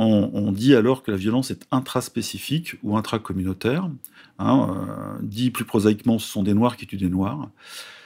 On, 0.00 0.52
dit 0.52 0.76
alors 0.76 1.02
que 1.02 1.10
la 1.10 1.16
violence 1.16 1.50
est 1.50 1.66
intraspécifique 1.72 2.76
ou 2.84 2.96
intracommunautaire. 2.96 3.90
Hein, 4.38 4.68
euh, 4.70 5.18
dit 5.22 5.50
plus 5.50 5.64
prosaïquement, 5.64 6.20
ce 6.20 6.28
sont 6.28 6.44
des 6.44 6.54
noirs 6.54 6.76
qui 6.76 6.86
tuent 6.86 6.96
des 6.96 7.08
noirs. 7.08 7.50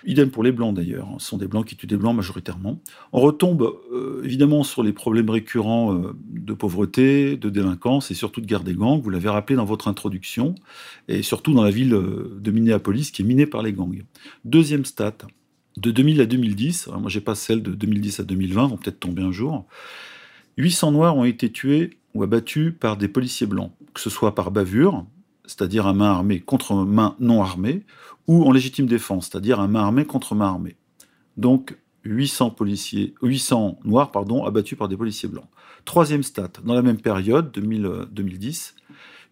Idem 0.07 0.31
pour 0.31 0.43
les 0.43 0.53
blancs 0.53 0.75
d'ailleurs, 0.75 1.07
ce 1.19 1.27
sont 1.27 1.37
des 1.37 1.47
blancs 1.47 1.67
qui 1.67 1.77
tuent 1.77 1.87
des 1.87 1.99
blancs 1.99 2.17
majoritairement. 2.17 2.81
On 3.13 3.21
retombe 3.21 3.75
euh, 3.93 4.23
évidemment 4.25 4.63
sur 4.63 4.83
les 4.83 4.95
problèmes 4.95 5.29
récurrents 5.29 5.95
euh, 5.95 6.17
de 6.31 6.55
pauvreté, 6.55 7.37
de 7.37 7.51
délinquance 7.51 8.11
et 8.11 8.15
surtout 8.15 8.41
de 8.41 8.47
guerre 8.47 8.65
des 8.65 8.73
gangs. 8.73 9.03
Vous 9.03 9.11
l'avez 9.11 9.29
rappelé 9.29 9.57
dans 9.57 9.67
votre 9.67 9.87
introduction, 9.87 10.55
et 11.09 11.23
surtout 11.23 11.53
dans 11.53 11.63
la 11.63 11.71
ville 11.71 11.91
de 11.91 12.51
Minneapolis 12.51 13.11
qui 13.11 13.21
est 13.21 13.27
minée 13.27 13.47
par 13.47 13.61
les 13.61 13.75
gangs. 13.75 14.03
Deuxième 14.47 14.87
stat, 14.87 15.19
de 15.77 15.91
2000 15.91 16.23
à 16.23 16.27
2010, 16.27 16.89
moi 16.99 17.11
j'ai 17.11 17.21
pas 17.21 17.35
celle 17.35 17.63
de 17.63 17.73
2010 17.73 18.21
à 18.21 18.23
2020, 18.23 18.69
vont 18.69 18.77
peut-être 18.79 19.01
tomber 19.01 19.23
un 19.23 19.33
jour, 19.33 19.67
800 20.57 20.93
Noirs 20.93 21.17
ont 21.17 21.25
été 21.25 21.51
tués 21.51 21.99
ou 22.15 22.23
abattus 22.23 22.75
par 22.79 22.97
des 22.97 23.09
policiers 23.09 23.47
blancs, 23.47 23.73
que 23.95 24.01
ce 24.01 24.11
soit 24.11 24.35
par 24.35 24.51
bavure, 24.51 25.07
c'est-à-dire 25.47 25.87
à 25.87 25.93
main 25.93 26.11
armée 26.11 26.41
contre 26.41 26.75
main 26.75 27.17
non 27.21 27.43
armée, 27.43 27.85
ou 28.27 28.45
en 28.45 28.53
légitime 28.53 28.87
défense, 28.87 29.29
c'est-à-dire 29.31 29.61
à 29.61 29.69
main 29.69 29.81
armée 29.81 30.05
contre 30.05 30.35
main 30.35 30.47
armée. 30.47 30.77
Donc 31.37 31.77
800, 32.05 32.51
policiers, 32.51 33.15
800 33.23 33.81
Noirs 33.85 34.11
pardon, 34.11 34.45
abattus 34.45 34.79
par 34.79 34.89
des 34.89 34.97
policiers 34.97 35.29
blancs. 35.29 35.49
Troisième 35.85 36.23
stat, 36.23 36.51
dans 36.65 36.75
la 36.75 36.83
même 36.83 37.01
période, 37.01 37.51
2000, 37.53 38.07
2010, 38.13 38.77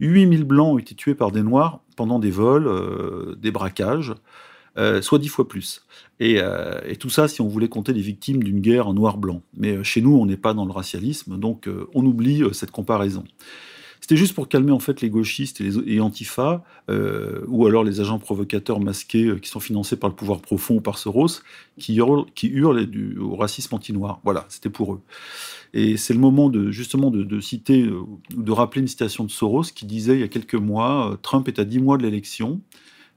8000 0.00 0.44
Blancs 0.44 0.74
ont 0.74 0.78
été 0.78 0.94
tués 0.94 1.14
par 1.14 1.30
des 1.30 1.42
Noirs 1.42 1.80
pendant 1.96 2.18
des 2.18 2.30
vols, 2.30 2.66
euh, 2.66 3.36
des 3.36 3.50
braquages, 3.50 4.14
euh, 4.78 5.02
soit 5.02 5.18
dix 5.18 5.28
fois 5.28 5.48
plus. 5.48 5.84
Et, 6.18 6.38
et, 6.86 6.96
tout 6.96 7.08
ça, 7.08 7.28
si 7.28 7.40
on 7.40 7.48
voulait 7.48 7.68
compter 7.68 7.94
les 7.94 8.02
victimes 8.02 8.42
d'une 8.42 8.60
guerre 8.60 8.88
en 8.88 8.92
noir-blanc. 8.92 9.40
Mais 9.56 9.82
chez 9.82 10.02
nous, 10.02 10.14
on 10.14 10.26
n'est 10.26 10.36
pas 10.36 10.52
dans 10.52 10.66
le 10.66 10.70
racialisme, 10.70 11.38
donc 11.38 11.66
on 11.94 12.04
oublie 12.04 12.42
cette 12.52 12.70
comparaison. 12.70 13.24
C'était 14.00 14.16
juste 14.16 14.34
pour 14.34 14.48
calmer 14.48 14.72
en 14.72 14.78
fait 14.78 15.02
les 15.02 15.10
gauchistes 15.10 15.60
et 15.60 15.70
les 15.86 16.00
Antifa, 16.00 16.64
euh, 16.88 17.44
ou 17.48 17.66
alors 17.66 17.84
les 17.84 18.00
agents 18.00 18.18
provocateurs 18.18 18.80
masqués 18.80 19.26
euh, 19.26 19.38
qui 19.38 19.48
sont 19.48 19.60
financés 19.60 19.96
par 19.96 20.08
le 20.08 20.16
pouvoir 20.16 20.40
profond 20.40 20.76
ou 20.76 20.80
par 20.80 20.98
Soros, 20.98 21.42
qui 21.78 21.96
hurlent, 21.96 22.24
qui 22.34 22.48
du, 22.48 23.18
au 23.18 23.36
racisme 23.36 23.74
anti-noir. 23.74 24.20
Voilà, 24.24 24.46
c'était 24.48 24.70
pour 24.70 24.94
eux. 24.94 25.00
Et 25.74 25.96
c'est 25.96 26.14
le 26.14 26.18
moment 26.18 26.48
de 26.48 26.70
justement 26.70 27.10
de, 27.10 27.40
citer 27.40 27.82
euh, 27.82 28.02
de 28.30 28.50
rappeler 28.50 28.80
une 28.80 28.88
citation 28.88 29.22
de 29.24 29.30
Soros 29.30 29.64
qui 29.74 29.84
disait 29.84 30.14
il 30.14 30.20
y 30.20 30.24
a 30.24 30.28
quelques 30.28 30.54
mois 30.54 31.16
Trump 31.22 31.46
est 31.46 31.58
à 31.58 31.64
10 31.64 31.78
mois 31.78 31.98
de 31.98 32.02
l'élection, 32.02 32.60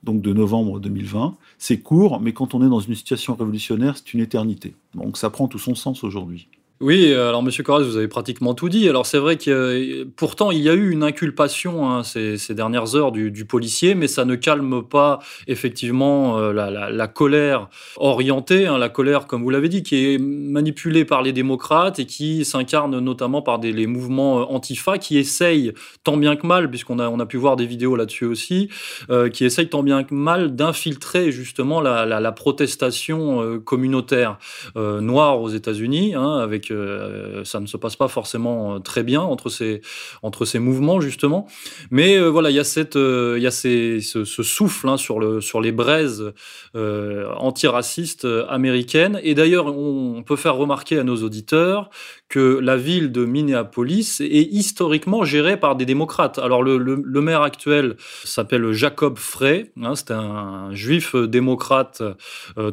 donc 0.04 0.22
de 0.22 0.34
novembre 0.34 0.80
2020. 0.80 1.36
C'est 1.58 1.80
court, 1.80 2.20
mais 2.20 2.34
quand 2.34 2.54
on 2.54 2.66
est 2.66 2.70
dans 2.70 2.80
une 2.80 2.96
situation 2.96 3.36
révolutionnaire, 3.36 3.98
c'est 3.98 4.14
une 4.14 4.20
éternité. 4.20 4.76
Donc 4.96 5.18
ça 5.18 5.30
prend 5.30 5.48
tout 5.48 5.60
son 5.60 5.76
sens 5.76 6.04
aujourd'hui. 6.04 6.48
Oui, 6.84 7.14
alors 7.14 7.42
Monsieur 7.42 7.64
Corrèze, 7.64 7.88
vous 7.88 7.96
avez 7.96 8.10
pratiquement 8.10 8.54
tout 8.54 8.68
dit. 8.68 8.90
Alors 8.90 9.06
c'est 9.06 9.18
vrai 9.18 9.38
que 9.38 10.04
pourtant 10.18 10.52
il 10.52 10.60
y 10.60 10.68
a 10.68 10.74
eu 10.74 10.92
une 10.92 11.04
inculpation 11.04 11.90
hein, 11.90 12.04
ces, 12.04 12.38
dernières 12.50 12.98
heures 12.98 13.14
du, 13.14 13.46
policier, 13.46 13.96
mais 13.96 14.10
ça 14.10 14.26
ne 14.26 14.36
calme 14.36 14.84
pas 14.84 15.20
effectivement 15.48 16.38
euh, 16.40 16.52
la, 16.52 17.08
colère 17.08 17.70
orientée, 17.96 18.68
hein, 18.68 18.78
la 18.78 18.90
colère 18.90 19.28
comme 19.28 19.44
vous 19.44 19.50
l'avez 19.50 19.70
dit, 19.70 19.82
qui 19.82 19.96
est 19.96 20.18
manipulée 20.18 21.06
par 21.06 21.22
les 21.22 21.32
démocrates 21.32 22.00
et 22.00 22.06
qui 22.06 22.44
s'incarne 22.44 23.00
notamment 23.00 23.42
par 23.42 23.60
des, 23.60 23.72
les 23.72 23.88
mouvements 23.88 24.42
euh, 24.42 24.44
antifa 24.50 24.98
qui 24.98 25.18
essayent 25.18 25.72
tant 26.04 26.18
bien 26.18 26.36
que 26.36 26.46
mal, 26.46 26.70
puisqu'on 26.70 27.00
a, 27.00 27.08
on 27.08 27.22
a 27.22 27.26
pu 27.26 27.38
voir 27.38 27.56
des 27.56 27.66
vidéos 27.66 27.96
là-dessus 27.96 28.26
aussi, 28.26 28.68
euh, 29.10 29.30
qui 29.30 29.46
essayent 29.46 29.70
tant 29.70 29.84
bien 29.84 30.04
que 30.04 30.14
mal 30.14 30.54
d'infiltrer 30.54 31.32
justement 31.32 31.80
la, 31.80 32.32
protestation 32.34 33.60
communautaire 33.60 34.38
noire 34.76 35.40
aux 35.40 35.50
États-Unis, 35.50 36.14
hein, 36.16 36.40
avec 36.40 36.73
euh, 36.74 37.44
ça 37.44 37.60
ne 37.60 37.66
se 37.66 37.78
passe 37.78 37.96
pas 37.96 38.08
forcément 38.08 38.76
euh, 38.76 38.80
très 38.80 39.04
bien 39.04 39.22
entre 39.22 39.50
ces, 39.50 39.82
entre 40.22 40.46
ces 40.46 40.60
mouvements, 40.60 41.00
justement. 41.00 41.48
Mais 41.92 42.18
euh, 42.18 42.30
voilà, 42.30 42.50
il 42.50 42.56
y 42.56 42.60
a, 42.60 42.64
cette, 42.64 42.96
il 42.96 43.42
y 43.42 43.48
a 43.48 43.52
ce, 43.52 44.00
souffle 44.26 44.90
hein, 44.90 44.98
sur, 44.98 45.20
le, 45.20 45.42
sur 45.42 45.62
les 45.62 45.72
braises 45.72 46.34
antiracistes 46.74 48.28
américaines. 48.50 49.20
Et 49.24 49.36
d'ailleurs, 49.36 49.68
on 49.68 50.24
peut 50.24 50.36
faire 50.36 50.56
remarquer 50.56 51.00
à 51.00 51.04
nos 51.04 51.18
auditeurs 51.18 51.90
que 52.30 52.60
la 52.60 52.78
ville 52.78 53.12
de 53.12 53.26
Minneapolis 53.26 54.22
est 54.22 54.52
historiquement 54.52 55.24
gérée 55.24 55.58
par 55.58 55.76
des 55.76 55.86
démocrates. 55.86 56.40
Alors 56.40 56.64
le, 56.64 57.22
maire 57.22 57.44
actuel 57.44 57.96
s'appelle 58.24 58.72
Jacob 58.72 59.18
Frey, 59.18 59.72
hein, 59.82 59.96
c'est 59.96 60.12
un 60.12 60.74
juif 60.74 61.16
démocrate 61.16 62.02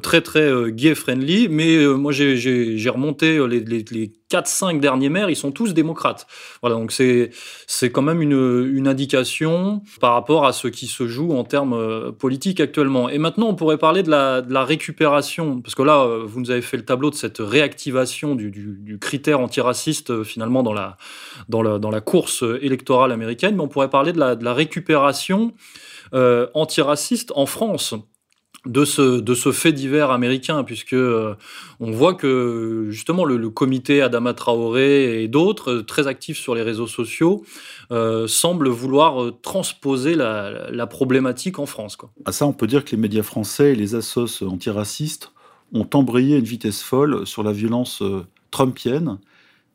très 0.03 0.23
très 0.23 0.73
gay-friendly, 0.73 1.49
mais 1.49 1.87
moi 1.87 2.13
j'ai 2.13 2.91
remonté 2.91 3.47
les, 3.47 3.85
les 3.91 4.13
4-5 4.31 4.81
derniers 4.81 5.09
maires, 5.09 5.31
ils 5.31 5.37
sont 5.37 5.53
tous 5.53 5.75
démocrates. 5.75 6.27
Voilà, 6.63 6.77
donc 6.77 6.93
c'est 6.93 7.91
quand 7.91 8.03
même 8.03 8.23
une, 8.23 8.89
indication 8.89 9.83
par 10.01 10.15
rapport 10.15 10.47
à 10.47 10.53
ce 10.53 10.67
qui 10.67 10.87
se 10.87 11.07
joue 11.07 11.33
en 11.33 11.45
termes 11.45 11.75
euh, 11.75 12.13
politiques 12.13 12.61
actuellement. 12.61 13.09
Et 13.09 13.19
maintenant, 13.19 13.49
on 13.49 13.55
pourrait 13.55 13.79
parler 13.79 14.03
de 14.03 14.11
la, 14.11 14.65
récupération, 14.65 15.61
parce 15.61 15.75
que 15.75 15.83
là, 15.83 16.03
euh, 16.03 16.25
vous 16.25 16.41
nous 16.41 16.51
avez 16.51 16.63
fait 16.63 16.77
le 16.77 16.85
tableau 16.85 17.11
de 17.11 17.15
cette 17.15 17.39
réactivation 17.39 18.35
du, 18.35 18.51
du, 18.51 18.99
critère 18.99 19.41
antiraciste 19.41 20.11
euh, 20.11 20.25
finalement 20.25 20.63
dans 20.63 20.73
la, 20.73 20.97
dans, 21.49 21.63
la, 21.63 21.79
dans 21.79 21.91
la 21.91 22.01
course 22.01 22.45
électorale 22.61 23.13
américaine, 23.13 23.57
mais 23.57 23.63
on 23.63 23.69
pourrait 23.69 23.91
parler 23.91 24.13
de 24.13 24.19
la, 24.19 24.55
récupération 24.55 25.53
antiraciste 26.13 27.33
en 27.37 27.47
France 27.47 27.95
de 28.67 28.85
ce, 28.85 29.21
de 29.21 29.35
ce 29.35 29.53
fait 29.53 29.73
divers 29.73 30.11
américain, 30.11 30.65
puisque 30.65 30.93
euh, 30.93 31.35
on 31.81 31.93
voit 31.93 32.15
que 32.15 32.89
justement 32.91 33.25
le, 33.25 33.49
comité 33.49 34.03
Adama 34.03 34.35
Traoré 34.35 35.23
et 35.23 35.29
d'autres, 35.29 35.71
euh, 35.71 35.83
très 35.83 36.07
actifs 36.07 36.39
sur 36.39 36.55
les 36.55 36.63
réseaux 36.63 36.87
sociaux, 36.87 37.43
euh, 37.91 38.27
semblent 38.27 38.69
vouloir 38.69 39.33
transposer 39.41 40.15
la, 40.15 40.87
problématique 40.87 41.59
en 41.59 41.67
France. 41.67 41.97
À 42.25 42.33
ça, 42.33 42.47
on 42.47 42.53
peut 42.53 42.67
dire 42.67 42.85
que 42.85 42.91
les 42.91 43.01
médias 43.01 43.23
français 43.23 43.73
et 43.73 43.75
les 43.75 43.95
assos 43.95 44.43
antiracistes 44.43 45.33
ont 45.73 45.89
embrayé 45.95 46.35
à 46.35 46.39
une 46.39 46.45
vitesse 46.45 46.83
folle 46.83 47.27
sur 47.27 47.43
la 47.43 47.53
violence 47.53 48.03
trumpienne 48.51 49.19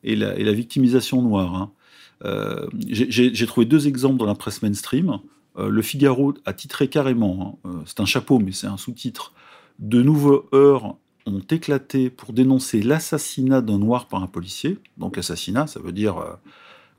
et 0.04 0.14
la, 0.14 0.36
et 0.36 0.44
la 0.44 0.52
victimisation 0.52 1.22
noire. 1.22 1.54
Hein. 1.54 2.68
J'ai 2.86 3.46
trouvé 3.46 3.66
deux 3.66 3.88
exemples 3.88 4.18
dans 4.18 4.26
la 4.26 4.34
presse 4.34 4.62
mainstream. 4.62 5.18
Euh, 5.58 5.68
le 5.68 5.82
Figaro 5.82 6.34
a 6.44 6.52
titré 6.52 6.88
carrément, 6.88 7.58
hein, 7.64 7.68
euh, 7.70 7.82
c'est 7.86 8.00
un 8.00 8.04
chapeau 8.04 8.38
mais 8.38 8.52
c'est 8.52 8.66
un 8.66 8.76
sous-titre, 8.76 9.32
de 9.78 10.02
nouveaux 10.02 10.48
heures 10.54 10.96
ont 11.26 11.42
éclaté 11.50 12.08
pour 12.08 12.32
dénoncer 12.32 12.82
l'assassinat 12.82 13.60
d'un 13.60 13.78
noir 13.78 14.06
par 14.06 14.22
un 14.22 14.28
policier. 14.28 14.78
Donc 14.96 15.18
assassinat, 15.18 15.66
ça 15.66 15.80
veut 15.80 15.90
dire 15.90 16.18
euh, 16.18 16.32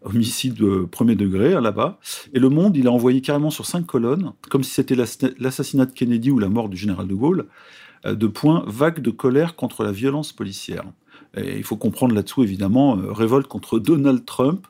homicide 0.01 0.55
de 0.55 0.85
premier 0.85 1.15
degré 1.15 1.53
hein, 1.53 1.61
là-bas. 1.61 1.97
Et 2.33 2.39
Le 2.39 2.49
Monde, 2.49 2.75
il 2.75 2.87
a 2.87 2.91
envoyé 2.91 3.21
carrément 3.21 3.51
sur 3.51 3.65
cinq 3.65 3.85
colonnes, 3.85 4.33
comme 4.49 4.63
si 4.63 4.71
c'était 4.71 4.95
l'assassinat 4.95 5.85
de 5.85 5.93
Kennedy 5.93 6.29
ou 6.29 6.39
la 6.39 6.49
mort 6.49 6.67
du 6.67 6.75
général 6.75 7.07
de 7.07 7.15
Gaulle, 7.15 7.47
de 8.05 8.27
points 8.27 8.63
vagues 8.67 8.99
de 8.99 9.11
colère 9.11 9.55
contre 9.55 9.83
la 9.83 9.91
violence 9.91 10.33
policière. 10.33 10.83
Il 11.37 11.63
faut 11.63 11.77
comprendre 11.77 12.15
là-dessous, 12.15 12.43
évidemment, 12.43 12.95
révolte 12.95 13.47
contre 13.47 13.79
Donald 13.79 14.25
Trump, 14.25 14.67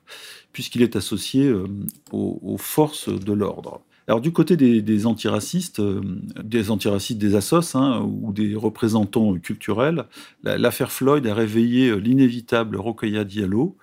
puisqu'il 0.58 0.82
est 0.82 0.96
associé 0.96 1.46
euh, 1.46 1.68
aux, 2.12 2.58
forces 2.58 3.10
de 3.10 3.32
l'ordre. 3.32 3.82
Alors 4.08 4.22
du 4.22 4.32
côté 4.32 4.58
des, 4.58 5.06
antiracistes, 5.06 5.80
euh, 5.80 6.02
des 6.44 6.72
antiracistes 6.72 7.20
des 7.20 7.36
assos 7.36 7.76
hein, 7.76 8.02
ou 8.02 8.34
des 8.34 8.56
représentants 8.56 9.36
culturels, 9.36 10.06
l'affaire 10.42 10.92
Floyd 10.92 11.28
a 11.28 11.36
réveillé 11.36 11.90
euh, 11.90 11.98
l'inévitable 11.98 12.76
Rokhaya 12.76 13.24
Diallo, 13.24 13.78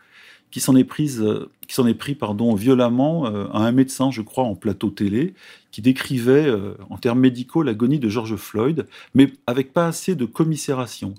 qui 0.51 0.59
s'en 0.59 0.75
est 0.75 0.83
prise, 0.83 1.25
qui 1.69 1.77
s'en 1.77 1.87
est 1.87 1.95
pris 1.95 2.17
pardon 2.17 2.57
violemment 2.57 3.27
à 3.27 3.59
un 3.59 3.71
médecin, 3.71 4.11
je 4.11 4.23
crois, 4.23 4.43
en 4.43 4.57
plateau 4.57 4.91
télé, 4.91 5.35
qui 5.71 5.81
décrivait 5.81 6.49
en 6.91 6.97
termes 6.97 7.19
médicaux 7.19 7.65
l'agonie 7.65 7.99
de 7.99 8.09
George 8.09 8.37
Floyd, 8.37 8.87
mais 9.15 9.33
avec 9.49 9.73
pas 9.73 9.89
assez 9.89 10.15
de 10.15 10.25
commisération. 10.27 11.15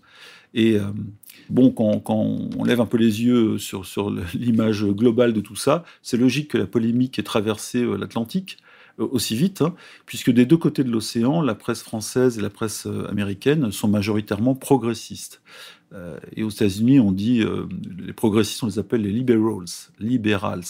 Et 0.53 0.77
Bon, 1.49 1.69
quand, 1.71 2.01
on 2.09 2.63
lève 2.63 2.81
un 2.81 2.85
peu 2.85 2.97
les 2.97 3.23
yeux 3.23 3.57
sur, 3.57 4.09
l'image 4.33 4.85
globale 4.85 5.33
de 5.33 5.41
tout 5.41 5.55
ça, 5.55 5.83
c'est 6.01 6.17
logique 6.17 6.51
que 6.51 6.57
la 6.57 6.65
polémique 6.65 7.19
ait 7.19 7.23
traversé 7.23 7.79
euh, 7.79 7.97
l'Atlantique 7.97 8.57
euh, 8.99 9.07
aussi 9.11 9.35
vite, 9.35 9.61
hein, 9.61 9.75
puisque 10.05 10.31
des 10.31 10.45
deux 10.45 10.57
côtés 10.57 10.83
de 10.83 10.89
l'océan, 10.89 11.41
la 11.41 11.53
presse 11.53 11.83
française 11.83 12.39
et 12.39 12.41
la 12.41 12.49
presse 12.49 12.87
euh, 12.87 13.07
américaine 13.09 13.71
sont 13.71 13.87
majoritairement 13.87 14.55
progressistes. 14.55 15.41
et 16.35 16.43
aux 16.43 16.49
États-Unis, 16.49 16.99
on 16.99 17.11
dit, 17.11 17.41
les 18.05 18.11
progressistes, 18.11 18.63
on 18.63 18.67
les 18.67 18.79
appelle 18.79 19.03
les 19.03 19.11
liberals, 19.11 19.65
liberals. 19.99 20.65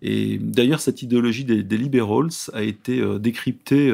Et 0.00 0.38
d'ailleurs, 0.38 0.80
cette 0.80 1.02
idéologie 1.02 1.44
des, 1.44 1.64
des, 1.64 1.76
liberals 1.76 2.30
a 2.52 2.62
été 2.62 3.02
décryptée 3.18 3.92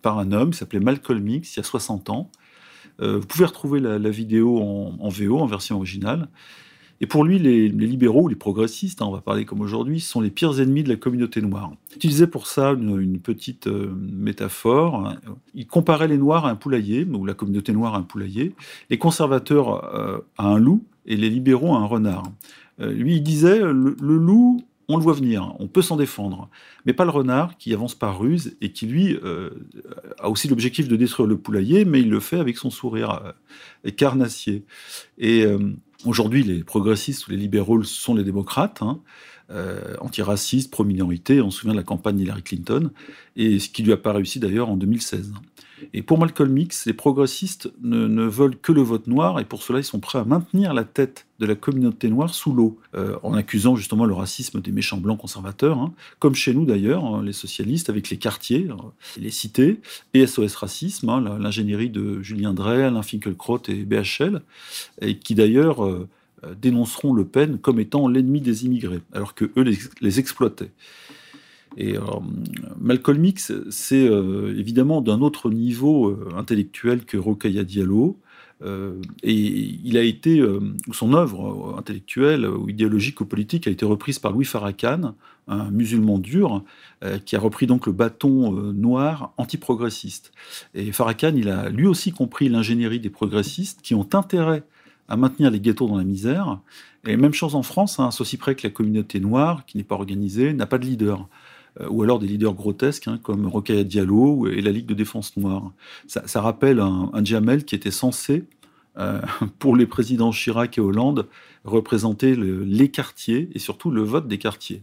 par 0.00 0.20
un 0.20 0.30
homme 0.30 0.52
qui 0.52 0.58
s'appelait 0.58 0.78
Malcolm 0.78 1.26
X 1.26 1.56
il 1.56 1.58
y 1.58 1.60
a 1.60 1.64
60 1.64 2.10
ans, 2.10 2.30
vous 3.00 3.26
pouvez 3.26 3.44
retrouver 3.44 3.80
la, 3.80 4.10
vidéo 4.10 4.58
en, 4.60 5.08
VO, 5.08 5.38
en 5.38 5.46
version 5.46 5.76
originale. 5.76 6.28
Et 7.00 7.06
pour 7.06 7.24
lui, 7.24 7.38
les, 7.38 7.68
libéraux, 7.68 8.28
les 8.28 8.34
progressistes, 8.34 9.02
hein, 9.02 9.06
on 9.06 9.12
va 9.12 9.20
parler 9.20 9.44
comme 9.44 9.60
aujourd'hui, 9.60 10.00
sont 10.00 10.20
les 10.20 10.30
pires 10.30 10.60
ennemis 10.60 10.82
de 10.82 10.88
la 10.88 10.96
communauté 10.96 11.40
noire. 11.40 11.70
Il 11.90 11.96
utilisait 11.96 12.26
pour 12.26 12.48
ça 12.48 12.72
une, 12.72 13.20
petite 13.20 13.68
euh, 13.68 13.94
métaphore. 13.96 15.14
Il 15.54 15.66
comparait 15.66 16.08
les 16.08 16.18
Noirs 16.18 16.46
à 16.46 16.50
un 16.50 16.56
poulailler, 16.56 17.04
ou 17.04 17.24
la 17.24 17.34
communauté 17.34 17.72
noire 17.72 17.94
à 17.94 17.98
un 17.98 18.02
poulailler, 18.02 18.54
les 18.90 18.98
conservateurs 18.98 19.94
euh, 19.94 20.18
à 20.38 20.48
un 20.48 20.58
loup 20.58 20.82
et 21.06 21.16
les 21.16 21.30
libéraux 21.30 21.74
à 21.74 21.78
un 21.78 21.86
renard. 21.86 22.24
lui, 22.80 23.16
il 23.16 23.22
disait, 23.22 23.60
le 23.60 23.94
loup, 23.98 24.60
on 24.88 24.96
le 24.96 25.02
voit 25.02 25.12
venir, 25.12 25.54
on 25.58 25.68
peut 25.68 25.82
s'en 25.82 25.96
défendre, 25.96 26.48
mais 26.86 26.94
pas 26.94 27.04
le 27.04 27.10
renard 27.10 27.58
qui 27.58 27.74
avance 27.74 27.94
par 27.94 28.18
ruse 28.18 28.56
et 28.62 28.72
qui, 28.72 28.86
lui, 28.86 29.18
euh, 29.22 29.50
a 30.18 30.30
aussi 30.30 30.48
l'objectif 30.48 30.88
de 30.88 30.96
détruire 30.96 31.26
le 31.26 31.36
poulailler, 31.36 31.84
mais 31.84 32.00
il 32.00 32.08
le 32.08 32.20
fait 32.20 32.38
avec 32.38 32.56
son 32.56 32.70
sourire 32.70 33.34
euh, 33.86 33.90
carnassier. 33.90 34.64
Et 35.18 35.44
euh, 35.44 35.58
aujourd'hui, 36.06 36.42
les 36.42 36.64
progressistes 36.64 37.28
ou 37.28 37.32
les 37.32 37.36
libéraux 37.36 37.82
sont 37.82 38.14
les 38.14 38.24
démocrates, 38.24 38.80
hein, 38.80 39.00
antiracistes, 40.00 40.70
pro-minorité, 40.70 41.40
on 41.40 41.50
se 41.50 41.60
souvient 41.60 41.72
de 41.72 41.78
la 41.78 41.84
campagne 41.84 42.20
Hillary 42.20 42.42
Clinton, 42.42 42.90
et 43.36 43.58
ce 43.58 43.68
qui 43.68 43.82
lui 43.82 43.92
a 43.92 43.96
pas 43.96 44.12
réussi 44.12 44.40
d'ailleurs 44.40 44.68
en 44.68 44.76
2016. 44.76 45.32
Et 45.92 46.02
pour 46.02 46.18
Malcolm 46.18 46.56
X, 46.56 46.86
les 46.86 46.92
progressistes 46.92 47.70
ne, 47.82 48.24
veulent 48.24 48.56
que 48.56 48.72
le 48.72 48.82
vote 48.82 49.06
noir, 49.06 49.38
et 49.40 49.44
pour 49.44 49.62
cela, 49.62 49.78
ils 49.78 49.84
sont 49.84 50.00
prêts 50.00 50.18
à 50.18 50.24
maintenir 50.24 50.74
la 50.74 50.84
tête 50.84 51.26
de 51.38 51.46
la 51.46 51.54
communauté 51.54 52.08
noire 52.08 52.34
sous 52.34 52.52
l'eau, 52.52 52.78
euh, 52.94 53.16
en 53.22 53.34
accusant 53.34 53.76
justement 53.76 54.04
le 54.04 54.14
racisme 54.14 54.60
des 54.60 54.72
méchants 54.72 54.96
blancs 54.96 55.20
conservateurs, 55.20 55.78
hein. 55.78 55.92
comme 56.18 56.34
chez 56.34 56.52
nous 56.52 56.64
d'ailleurs, 56.64 57.04
hein, 57.04 57.22
les 57.22 57.32
socialistes, 57.32 57.90
avec 57.90 58.10
les 58.10 58.16
quartiers, 58.16 58.68
euh, 58.70 58.74
les 59.18 59.30
cités, 59.30 59.80
et 60.14 60.26
SOS 60.26 60.56
Racisme, 60.56 61.08
hein, 61.08 61.38
l'ingénierie 61.38 61.90
de 61.90 62.22
Julien 62.22 62.52
Drey, 62.52 62.82
Alain 62.82 63.02
Finkielkraut 63.02 63.62
et 63.68 63.84
BHL, 63.84 64.42
et 65.00 65.18
qui 65.18 65.34
d'ailleurs 65.34 65.84
euh, 65.84 66.08
dénonceront 66.60 67.12
Le 67.12 67.24
Pen 67.24 67.58
comme 67.58 67.80
étant 67.80 68.08
l'ennemi 68.08 68.40
des 68.40 68.64
immigrés, 68.64 69.00
alors 69.12 69.34
que 69.34 69.46
eux 69.56 69.64
les 70.00 70.18
exploitaient. 70.18 70.72
Et 71.76 71.94
Malcolm 72.80 73.24
X, 73.24 73.52
c'est 73.70 74.06
évidemment 74.56 75.00
d'un 75.00 75.20
autre 75.20 75.50
niveau 75.50 76.18
intellectuel 76.36 77.04
que 77.04 77.16
Rokhaya 77.16 77.64
Diallo. 77.64 78.18
Euh, 78.62 79.00
et 79.22 79.32
il 79.32 79.96
a 79.96 80.02
été, 80.02 80.40
euh, 80.40 80.60
son 80.92 81.14
œuvre 81.14 81.76
intellectuelle 81.78 82.46
ou 82.46 82.68
idéologique 82.68 83.20
ou 83.20 83.24
politique 83.24 83.68
a 83.68 83.70
été 83.70 83.84
reprise 83.84 84.18
par 84.18 84.32
Louis 84.32 84.44
Farrakhan, 84.44 85.14
un 85.46 85.70
musulman 85.70 86.18
dur, 86.18 86.64
euh, 87.04 87.18
qui 87.18 87.36
a 87.36 87.40
repris 87.40 87.66
donc 87.66 87.86
le 87.86 87.92
bâton 87.92 88.52
noir 88.72 89.32
antiprogressiste. 89.36 90.32
Et 90.74 90.92
Farrakhan, 90.92 91.34
il 91.36 91.48
a 91.48 91.68
lui 91.68 91.86
aussi 91.86 92.10
compris 92.10 92.48
l'ingénierie 92.48 93.00
des 93.00 93.10
progressistes 93.10 93.80
qui 93.82 93.94
ont 93.94 94.08
intérêt 94.12 94.64
à 95.08 95.16
maintenir 95.16 95.50
les 95.50 95.60
ghettos 95.60 95.88
dans 95.88 95.96
la 95.96 96.04
misère. 96.04 96.58
Et 97.06 97.16
même 97.16 97.32
chose 97.32 97.54
en 97.54 97.62
France, 97.62 97.98
hein, 97.98 98.10
ceci 98.10 98.36
près 98.36 98.54
que 98.54 98.66
la 98.66 98.70
communauté 98.70 99.20
noire, 99.20 99.64
qui 99.66 99.76
n'est 99.76 99.84
pas 99.84 99.94
organisée, 99.94 100.52
n'a 100.52 100.66
pas 100.66 100.78
de 100.78 100.84
leader 100.84 101.28
ou 101.90 102.02
alors 102.02 102.18
des 102.18 102.26
leaders 102.26 102.54
grotesques 102.54 103.06
hein, 103.06 103.20
comme 103.22 103.46
Rokhaya 103.46 103.84
Diallo 103.84 104.48
et 104.48 104.60
la 104.60 104.72
Ligue 104.72 104.86
de 104.86 104.94
défense 104.94 105.36
noire. 105.36 105.70
Ça, 106.08 106.40
rappelle 106.40 106.80
un, 106.80 107.10
un, 107.12 107.24
Jamel 107.24 107.64
qui 107.64 107.76
était 107.76 107.92
censé 107.92 108.46
euh, 108.98 109.20
pour 109.58 109.76
les 109.76 109.86
présidents 109.86 110.30
Chirac 110.30 110.78
et 110.78 110.80
Hollande, 110.80 111.28
représenter 111.64 112.34
les 112.34 112.90
quartiers 112.90 113.50
et 113.54 113.58
surtout 113.58 113.90
le 113.90 114.02
vote 114.02 114.28
des 114.28 114.38
quartiers. 114.38 114.82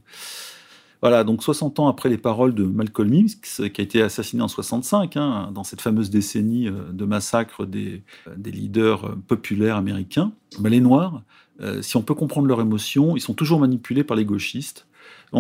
Voilà, 1.02 1.24
donc 1.24 1.44
60 1.44 1.80
ans 1.80 1.88
après 1.88 2.10
les 2.10 2.18
paroles 2.18 2.56
de 2.56 2.64
Malcolm 2.64 3.14
X, 3.14 3.62
qui 3.74 3.82
a 3.82 3.84
été 3.84 4.02
assassiné 4.02 4.42
en 4.42 4.48
65, 4.48 5.18
hein, 5.18 5.52
dans 5.54 5.64
cette 5.64 5.82
fameuse 5.82 6.10
décennie 6.10 6.68
euh, 6.68 6.92
de 6.92 7.06
massacre 7.06 7.66
des, 7.66 8.04
des 8.38 8.52
leaders 8.52 9.06
euh, 9.06 9.16
populaires 9.28 9.76
américains, 9.76 10.32
ben, 10.60 10.70
les 10.70 10.82
Noirs, 10.82 11.22
si 11.80 11.96
on 11.96 12.02
peut 12.02 12.16
comprendre 12.16 12.48
leurs 12.48 12.60
émotions, 12.60 13.16
ils 13.16 13.22
sont 13.22 13.34
toujours 13.34 13.62
manipulés 13.62 14.04
par 14.04 14.18
les 14.18 14.26
gauchistes, 14.26 14.88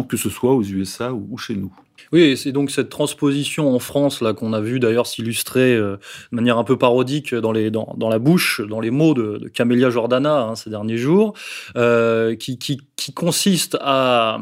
que 0.07 0.15
ce 0.15 0.29
soit 0.29 0.53
aux 0.53 0.63
USA 0.63 1.13
ou 1.13 1.37
chez 1.37 1.57
nous. 1.57 1.73
Oui, 2.11 2.37
c'est 2.37 2.51
donc 2.51 2.71
cette 2.71 2.89
transposition 2.89 3.73
en 3.73 3.79
France 3.79 4.21
là 4.21 4.33
qu'on 4.33 4.53
a 4.53 4.61
vu 4.61 4.79
d'ailleurs 4.79 5.07
s'illustrer 5.07 5.75
euh, 5.75 5.97
de 6.31 6.35
manière 6.35 6.57
un 6.57 6.63
peu 6.63 6.77
parodique 6.77 7.33
dans, 7.33 7.51
la 7.51 8.19
bouche, 8.19 8.61
dans 8.61 8.79
les 8.79 8.91
mots 8.91 9.13
de, 9.13 9.49
Camélia 9.53 9.89
Jordana 9.89 10.41
hein, 10.41 10.55
ces 10.55 10.69
derniers 10.69 10.97
jours, 10.97 11.33
euh, 11.75 12.35
qui, 12.35 12.57
qui, 12.57 12.79
consiste 13.13 13.77
à 13.81 14.39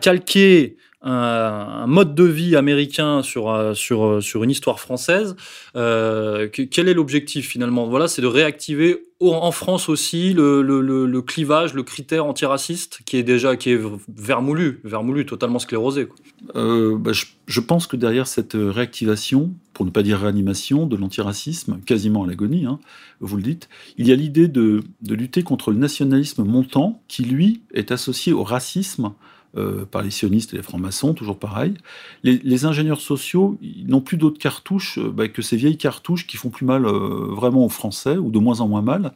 calquer 0.00 0.76
un, 1.02 1.86
mode 1.86 2.14
de 2.14 2.24
vie 2.24 2.56
américain 2.56 3.22
sur, 3.22 3.50
euh, 3.50 3.74
sur, 3.74 4.04
euh, 4.04 4.20
sur 4.20 4.44
une 4.44 4.50
histoire 4.50 4.80
française. 4.80 5.36
Euh, 5.76 6.48
quel 6.48 6.88
est 6.88 6.94
l'objectif 6.94 7.48
finalement? 7.48 7.86
Voilà, 7.88 8.08
c'est 8.08 8.22
de 8.22 8.26
réactiver 8.26 9.04
en 9.20 9.52
France 9.52 9.88
aussi 9.88 10.32
le, 10.32 10.62
le, 10.62 11.22
clivage, 11.22 11.74
le 11.74 11.84
critère 11.84 12.26
antiraciste 12.26 13.00
qui 13.04 13.16
est 13.16 13.22
déjà 13.22 13.54
qui 13.56 13.70
est 13.70 13.80
vermoulu, 14.12 14.80
vermoulu, 14.82 15.26
totalement 15.26 15.60
sclérosé. 15.60 16.08
Bah, 16.54 17.12
je, 17.12 17.26
je, 17.46 17.60
pense 17.60 17.86
que 17.86 17.96
derrière 17.96 18.26
cette 18.26 18.54
réactivation, 18.56 19.54
pour 19.74 19.86
ne 19.86 19.90
pas 19.90 20.02
dire 20.02 20.18
réanimation, 20.18 20.86
de 20.86 20.96
l'antiracisme, 20.96 21.78
quasiment 21.86 22.24
à 22.24 22.26
l'agonie, 22.26 22.66
hein, 22.66 22.80
vous 23.20 23.36
le 23.36 23.44
dites, 23.44 23.68
il 23.96 24.08
y 24.08 24.12
a 24.12 24.16
l'idée 24.16 24.48
de, 24.48 24.82
de 25.02 25.14
lutter 25.14 25.44
contre 25.44 25.70
le 25.70 25.76
nationalisme 25.76 26.42
montant 26.42 27.00
qui, 27.06 27.22
lui, 27.22 27.62
est 27.74 27.92
associé 27.92 28.32
au 28.32 28.42
racisme 28.42 29.12
euh, 29.56 29.84
par 29.84 30.02
les 30.02 30.10
sionistes 30.10 30.54
et 30.54 30.56
les 30.56 30.62
francs-maçons, 30.62 31.14
toujours 31.14 31.38
pareil. 31.38 31.74
Les, 32.22 32.64
ingénieurs 32.64 33.00
sociaux 33.00 33.58
n'ont 33.86 34.00
plus 34.00 34.16
d'autres 34.16 34.38
cartouches 34.38 34.98
euh, 34.98 35.10
bah, 35.10 35.28
que 35.28 35.42
ces 35.42 35.56
vieilles 35.56 35.76
cartouches 35.76 36.26
qui 36.26 36.36
font 36.36 36.50
plus 36.50 36.64
mal 36.64 36.86
euh, 36.86 37.26
vraiment 37.30 37.64
aux 37.64 37.68
Français, 37.68 38.16
ou 38.16 38.30
de 38.30 38.38
moins 38.38 38.60
en 38.60 38.68
moins 38.68 38.82
mal. 38.82 39.12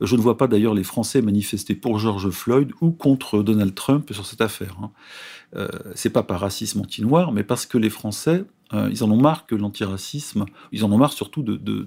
Je 0.00 0.16
ne 0.16 0.20
vois 0.20 0.36
pas 0.36 0.48
d'ailleurs 0.48 0.74
les 0.74 0.84
Français 0.84 1.22
manifester 1.22 1.74
pour 1.74 1.98
George 1.98 2.30
Floyd 2.30 2.72
ou 2.80 2.90
contre 2.90 3.42
Donald 3.42 3.74
Trump 3.74 4.12
sur 4.12 4.26
cette 4.26 4.40
affaire. 4.40 4.76
Hein. 4.82 4.90
Euh, 5.56 5.68
c'est 5.94 6.10
pas 6.10 6.22
par 6.22 6.40
racisme 6.40 6.80
anti-noir, 6.80 7.30
mais 7.32 7.44
parce 7.44 7.66
que 7.66 7.78
les 7.78 7.90
Français, 7.90 8.44
euh, 8.72 8.88
ils 8.90 9.04
en 9.04 9.10
ont 9.10 9.20
marre 9.20 9.46
que 9.46 9.54
l'antiracisme, 9.54 10.46
ils 10.72 10.84
en 10.84 10.92
ont 10.92 10.96
marre 10.96 11.12
surtout 11.12 11.42
de, 11.42 11.84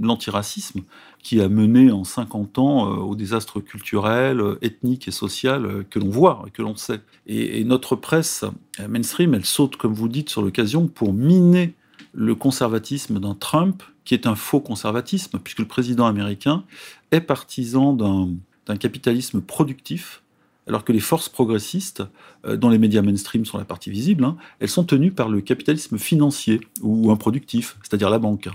l'antiracisme 0.00 0.80
qui 1.22 1.40
a 1.40 1.48
mené 1.48 1.90
en 1.90 2.04
50 2.04 2.58
ans 2.58 2.90
euh, 2.90 2.96
au 2.96 3.14
désastre 3.14 3.60
culturel, 3.60 4.42
ethnique 4.62 5.08
et 5.08 5.10
social 5.10 5.84
que 5.90 5.98
l'on 5.98 6.08
voit, 6.08 6.44
que 6.52 6.62
l'on 6.62 6.76
sait. 6.76 7.00
Et, 7.26 7.60
et, 7.60 7.64
notre 7.64 7.96
presse 7.96 8.44
mainstream, 8.88 9.34
elle 9.34 9.44
saute, 9.44 9.76
comme 9.76 9.92
vous 9.92 10.08
dites, 10.08 10.30
sur 10.30 10.42
l'occasion 10.42 10.86
pour 10.86 11.12
miner 11.12 11.74
le 12.12 12.34
conservatisme 12.34 13.20
d'un 13.20 13.34
Trump 13.34 13.82
qui 14.04 14.14
est 14.14 14.26
un 14.26 14.34
faux 14.34 14.60
conservatisme, 14.60 15.38
puisque 15.38 15.60
le 15.60 15.66
président 15.66 16.06
américain 16.06 16.64
est 17.10 17.20
partisan 17.20 17.92
d'un 17.94 18.76
capitalisme 18.76 19.40
productif, 19.40 20.22
alors 20.66 20.84
que 20.84 20.92
les 20.92 21.00
forces 21.00 21.28
progressistes, 21.28 22.02
euh, 22.46 22.56
dont 22.56 22.68
les 22.68 22.78
médias 22.78 23.02
mainstream 23.02 23.44
sont 23.44 23.58
la 23.58 23.64
partie 23.64 23.90
visible, 23.90 24.24
hein, 24.24 24.36
elles 24.60 24.68
sont 24.68 24.84
tenues 24.84 25.12
par 25.12 25.28
le 25.28 25.40
capitalisme 25.40 25.98
financier 25.98 26.60
ou 26.82 27.10
improductif, 27.10 27.76
c'est-à-dire 27.82 28.10
la 28.10 28.18
banque. 28.18 28.48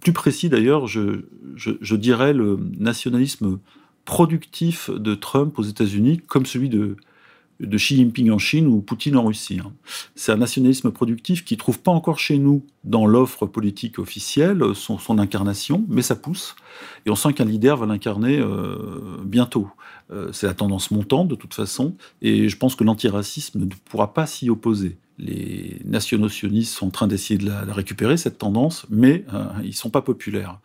Plus 0.00 0.12
précis 0.12 0.48
d'ailleurs, 0.48 0.86
je, 0.86 1.24
je, 1.56 1.96
dirais 1.96 2.32
le 2.32 2.58
nationalisme 2.78 3.58
productif 4.04 4.90
de 4.90 5.14
Trump 5.14 5.58
aux 5.58 5.64
États-Unis 5.64 6.20
comme 6.28 6.46
celui 6.46 6.68
de, 6.68 6.96
de 7.60 7.76
Xi 7.76 7.96
Jinping 7.96 8.30
en 8.30 8.38
Chine 8.38 8.66
ou 8.66 8.80
Poutine 8.80 9.16
en 9.16 9.24
Russie. 9.24 9.60
Hein. 9.64 9.72
C'est 10.14 10.32
un 10.32 10.36
nationalisme 10.36 10.90
productif 10.90 11.44
qui 11.44 11.54
ne 11.54 11.58
trouve 11.58 11.80
pas 11.80 11.90
encore 11.90 12.18
chez 12.18 12.38
nous, 12.38 12.64
dans 12.84 13.06
l'offre 13.06 13.46
politique 13.46 13.98
officielle, 13.98 14.62
son, 14.74 14.98
son, 14.98 15.18
incarnation, 15.18 15.84
mais 15.88 16.02
ça 16.02 16.14
pousse. 16.14 16.56
Et 17.04 17.10
on 17.10 17.16
sent 17.16 17.32
qu'un 17.32 17.44
leader 17.44 17.76
va 17.76 17.86
l'incarner 17.86 18.38
euh, 18.38 18.76
bientôt. 19.24 19.68
Euh, 20.10 20.30
c'est 20.32 20.46
la 20.46 20.54
tendance 20.54 20.90
montante 20.90 21.28
de 21.28 21.34
toute 21.34 21.54
façon, 21.54 21.96
et 22.22 22.48
je 22.48 22.56
pense 22.56 22.76
que 22.76 22.84
l'antiracisme 22.84 23.60
ne 23.60 23.66
pourra 23.84 24.14
pas 24.14 24.26
s'y 24.26 24.48
opposer. 24.48 24.96
Les 25.18 25.80
nationaux-sionistes 25.84 26.72
sont 26.72 26.86
en 26.86 26.90
train 26.90 27.08
d'essayer 27.08 27.38
de 27.38 27.46
la, 27.46 27.64
récupérer, 27.74 28.16
cette 28.16 28.38
tendance, 28.38 28.86
mais 28.88 29.24
euh, 29.34 29.44
ils 29.62 29.70
ne 29.70 29.72
sont 29.72 29.90
pas 29.90 30.02
populaires. 30.02 30.60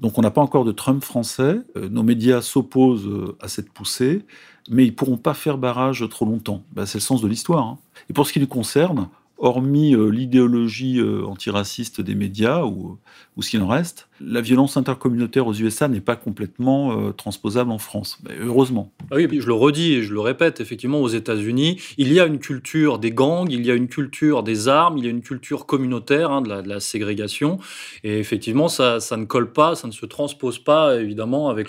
Donc 0.00 0.18
on 0.18 0.22
n'a 0.22 0.30
pas 0.30 0.40
encore 0.40 0.64
de 0.64 0.72
Trump 0.72 1.04
français, 1.04 1.58
euh, 1.76 1.88
nos 1.88 2.02
médias 2.02 2.42
s'opposent 2.42 3.06
euh, 3.06 3.36
à 3.40 3.48
cette 3.48 3.70
poussée, 3.70 4.24
mais 4.68 4.84
ils 4.84 4.90
ne 4.90 4.94
pourront 4.94 5.16
pas 5.16 5.34
faire 5.34 5.58
barrage 5.58 6.04
trop 6.10 6.24
longtemps. 6.24 6.64
Ben, 6.72 6.86
c'est 6.86 6.98
le 6.98 7.02
sens 7.02 7.20
de 7.20 7.28
l'histoire. 7.28 7.66
Hein. 7.66 7.78
Et 8.10 8.12
pour 8.12 8.26
ce 8.26 8.32
qui 8.32 8.40
nous 8.40 8.46
concerne, 8.46 9.08
hormis 9.38 9.94
euh, 9.94 10.08
l'idéologie 10.08 11.00
antiraciste 11.02 12.00
des 12.00 12.14
médias 12.14 12.64
ou, 12.64 12.98
ou 13.36 13.42
ce 13.42 13.50
qu'il 13.50 13.62
en 13.62 13.68
reste, 13.68 14.08
la 14.20 14.40
violence 14.40 14.76
intercommunautaire 14.76 15.46
aux 15.46 15.54
USA 15.54 15.88
n'est 15.88 16.00
pas 16.00 16.16
complètement 16.16 17.08
euh, 17.08 17.12
transposable 17.12 17.70
en 17.70 17.78
France. 17.78 18.18
Heureusement. 18.40 18.92
Ah 19.10 19.16
oui, 19.16 19.28
je 19.40 19.46
le 19.46 19.54
redis 19.54 19.94
et 19.94 20.02
je 20.02 20.12
le 20.12 20.20
répète, 20.20 20.60
effectivement, 20.60 21.00
aux 21.00 21.08
États-Unis, 21.08 21.80
il 21.98 22.12
y 22.12 22.20
a 22.20 22.26
une 22.26 22.38
culture 22.38 22.98
des 22.98 23.10
gangs, 23.10 23.50
il 23.50 23.64
y 23.66 23.70
a 23.70 23.74
une 23.74 23.88
culture 23.88 24.42
des 24.42 24.68
armes, 24.68 24.98
il 24.98 25.04
y 25.04 25.06
a 25.06 25.10
une 25.10 25.22
culture 25.22 25.66
communautaire 25.66 26.30
hein, 26.30 26.42
de, 26.42 26.68
la, 26.68 26.80
ségrégation. 26.80 27.58
Et 28.02 28.18
effectivement, 28.18 28.68
ça, 28.68 28.98
ne 29.16 29.24
colle 29.24 29.52
pas, 29.52 29.74
ça 29.74 29.86
ne 29.86 29.92
se 29.92 30.06
transpose 30.06 30.58
pas, 30.58 30.96
évidemment, 30.96 31.48
avec, 31.48 31.68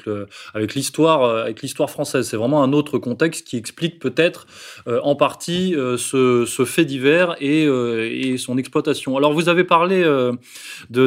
avec, 0.54 0.76
l'histoire, 0.76 1.24
avec 1.24 1.62
l'histoire 1.62 1.90
française. 1.90 2.28
C'est 2.28 2.38
vraiment 2.38 2.64
un 2.64 2.74
autre 2.74 2.98
contexte 2.98 3.48
qui 3.48 3.58
explique 3.58 4.00
peut-être 4.00 4.48
euh, 4.88 5.00
en 5.04 5.16
partie 5.16 5.76
euh, 5.76 5.98
ce, 5.98 6.66
fait 6.66 6.86
divers 6.86 7.36
et, 7.40 7.66
euh, 7.66 8.38
son 8.38 8.58
exploitation. 8.58 9.18
Alors, 9.18 9.34
vous 9.34 9.50
avez 9.50 9.64
parlé 9.64 10.04
de, 10.04 10.38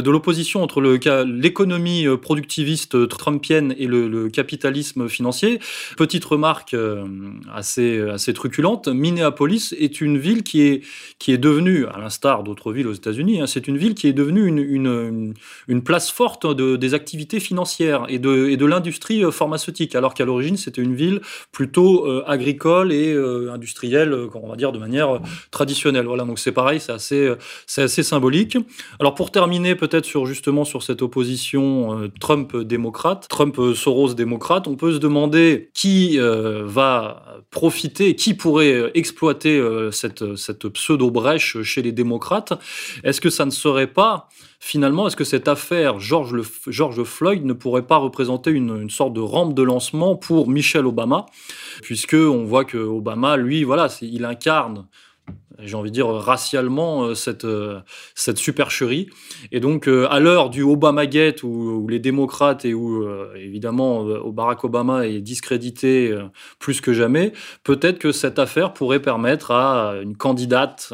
de 0.01 0.11
l'opposition 0.11 0.63
entre 0.63 0.81
le 0.81 0.99
l'économie 1.29 2.07
euh, 2.07 2.17
productiviste 2.17 2.95
euh, 2.95 3.07
trumpienne 3.07 3.75
et 3.79 3.87
le, 3.87 4.29
capitalisme 4.29 5.09
financier. 5.09 5.59
Petite 5.97 6.25
remarque 6.25 6.75
euh, 6.75 7.07
assez, 7.55 8.01
assez 8.01 8.33
truculente, 8.33 8.89
Minneapolis 8.89 9.75
est 9.79 10.01
une 10.01 10.19
ville 10.19 10.43
qui 10.43 10.63
est, 10.63 10.83
qui 11.19 11.33
est 11.33 11.39
devenue, 11.39 11.87
à 11.87 11.99
l'instar 11.99 12.43
d'autres 12.43 12.73
villes 12.73 12.87
aux 12.87 12.93
États-Unis, 12.93 13.41
hein, 13.41 13.47
c'est 13.47 13.69
une 13.69 13.79
ville 13.79 13.95
qui 13.95 14.07
est 14.07 14.13
devenue 14.13 14.47
une, 14.47 15.35
une, 15.69 15.83
place 15.83 16.11
forte 16.11 16.47
de, 16.47 16.77
des 16.77 16.95
activités 16.95 17.41
financières 17.41 18.05
et 18.09 18.19
de, 18.19 18.49
et 18.49 18.57
de 18.57 18.67
l'industrie 18.67 19.23
pharmaceutique, 19.33 19.95
alors 19.95 20.15
qu'à 20.15 20.25
l'origine 20.25 20.57
c'était 20.57 20.83
une 20.83 20.95
ville 20.95 21.21
plutôt 21.53 22.07
agricole 22.27 22.93
et 22.93 23.13
euh, 23.13 23.53
industrielle, 23.53 24.15
on 24.35 24.49
va 24.49 24.57
dire 24.57 24.73
de 24.73 24.79
manière 24.79 25.21
traditionnelle. 25.51 26.07
Voilà, 26.07 26.25
donc 26.25 26.39
c'est 26.39 26.53
pareil, 26.53 26.81
c'est 26.81 26.93
assez, 26.93 27.33
assez 27.77 28.03
symbolique. 28.03 28.57
Alors 29.01 29.15
pour 29.15 29.31
terminer 29.31 29.75
peut-être 29.75 30.05
sur 30.05 30.27
justement 30.27 30.65
sur 30.65 30.83
cette 30.83 31.03
opposition 31.03 31.18
euh, 31.23 32.09
Trump-démocrate, 32.21 33.29
Trump-Soros-démocrate, 33.29 34.69
on 34.69 34.77
peut 34.77 34.93
se 34.93 34.99
demander 34.99 35.71
qui 35.75 36.19
euh, 36.19 36.63
va 36.65 37.43
profiter, 37.51 38.15
qui 38.15 38.35
pourrait 38.35 38.73
euh, 38.73 38.91
exploiter 38.95 39.63
cette, 39.93 40.37
cette 40.37 40.69
pseudo-brèche 40.69 41.63
chez 41.63 41.83
les 41.83 41.93
démocrates. 41.93 42.53
Est-ce 43.05 43.21
que 43.21 43.31
ça 43.31 43.45
ne 43.45 43.51
serait 43.51 43.87
pas 43.87 44.29
finalement, 44.61 45.07
est-ce 45.07 45.15
que 45.15 45.25
cette 45.25 45.47
affaire 45.47 46.01
George, 46.01 46.35
George, 46.67 47.03
Floyd 47.05 47.45
ne 47.45 47.53
pourrait 47.53 47.87
pas 47.87 47.97
représenter 47.97 48.51
une, 48.51 48.83
une, 48.83 48.91
sorte 48.91 49.13
de 49.13 49.21
rampe 49.21 49.55
de 49.55 49.63
lancement 49.63 50.17
pour 50.17 50.49
Michelle 50.49 50.87
Obama, 50.87 51.27
puisque 51.83 52.15
on 52.15 52.45
voit 52.45 52.65
que 52.65 52.79
Obama, 52.79 53.37
lui, 53.37 53.63
voilà, 53.63 53.87
il 54.03 54.25
incarne 54.25 54.87
j'ai 55.61 55.75
envie 55.75 55.91
de 55.91 55.95
dire 55.95 56.07
racialement 56.07 57.15
cette 57.15 57.47
cette 58.15 58.39
supercherie. 58.39 59.09
Et 59.51 59.61
donc 59.61 59.89
à 59.89 60.21
l'heure 60.21 60.51
du 60.51 60.63
Obamagate 60.63 61.43
où, 61.43 61.49
où 61.49 61.89
les 61.89 61.99
démocrates 61.99 62.65
et 62.65 62.75
où 62.75 63.05
évidemment 63.37 64.05
Barack 64.31 64.63
Obama 64.63 65.07
est 65.07 65.21
discrédité 65.21 66.17
plus 66.61 66.81
que 66.81 66.93
jamais, 66.93 67.33
peut-être 67.65 67.99
que 67.99 68.13
cette 68.13 68.39
affaire 68.39 68.73
pourrait 68.73 69.03
permettre 69.03 69.51
à 69.51 69.95
une 70.01 70.17
candidate 70.17 70.93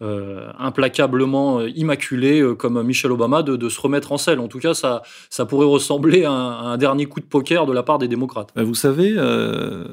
implacablement 0.00 1.62
immaculée 1.62 2.44
comme 2.58 2.82
Michelle 2.82 3.12
Obama 3.12 3.44
de, 3.44 3.68
se 3.68 3.80
remettre 3.80 4.10
en 4.10 4.18
selle. 4.18 4.40
En 4.40 4.48
tout 4.48 4.58
cas, 4.58 4.74
ça 4.74 5.02
ça 5.30 5.46
pourrait 5.46 5.66
ressembler 5.66 6.24
à 6.24 6.32
un, 6.32 6.76
dernier 6.78 7.06
coup 7.06 7.20
de 7.20 7.26
poker 7.26 7.66
de 7.66 7.72
la 7.72 7.82
part 7.82 7.98
des 7.98 8.08
démocrates. 8.08 8.52
Vous 8.56 8.74
savez, 8.74 9.14
euh, 9.16 9.84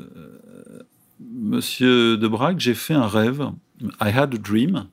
Monsieur 1.45 2.17
De 2.17 2.27
Brague, 2.27 2.59
j'ai 2.59 2.73
fait 2.73 2.95
un 2.95 3.05
rêve. 3.05 3.51
I 4.01 4.09
had 4.09 4.33
a 4.33 4.37
dream. 4.37 4.87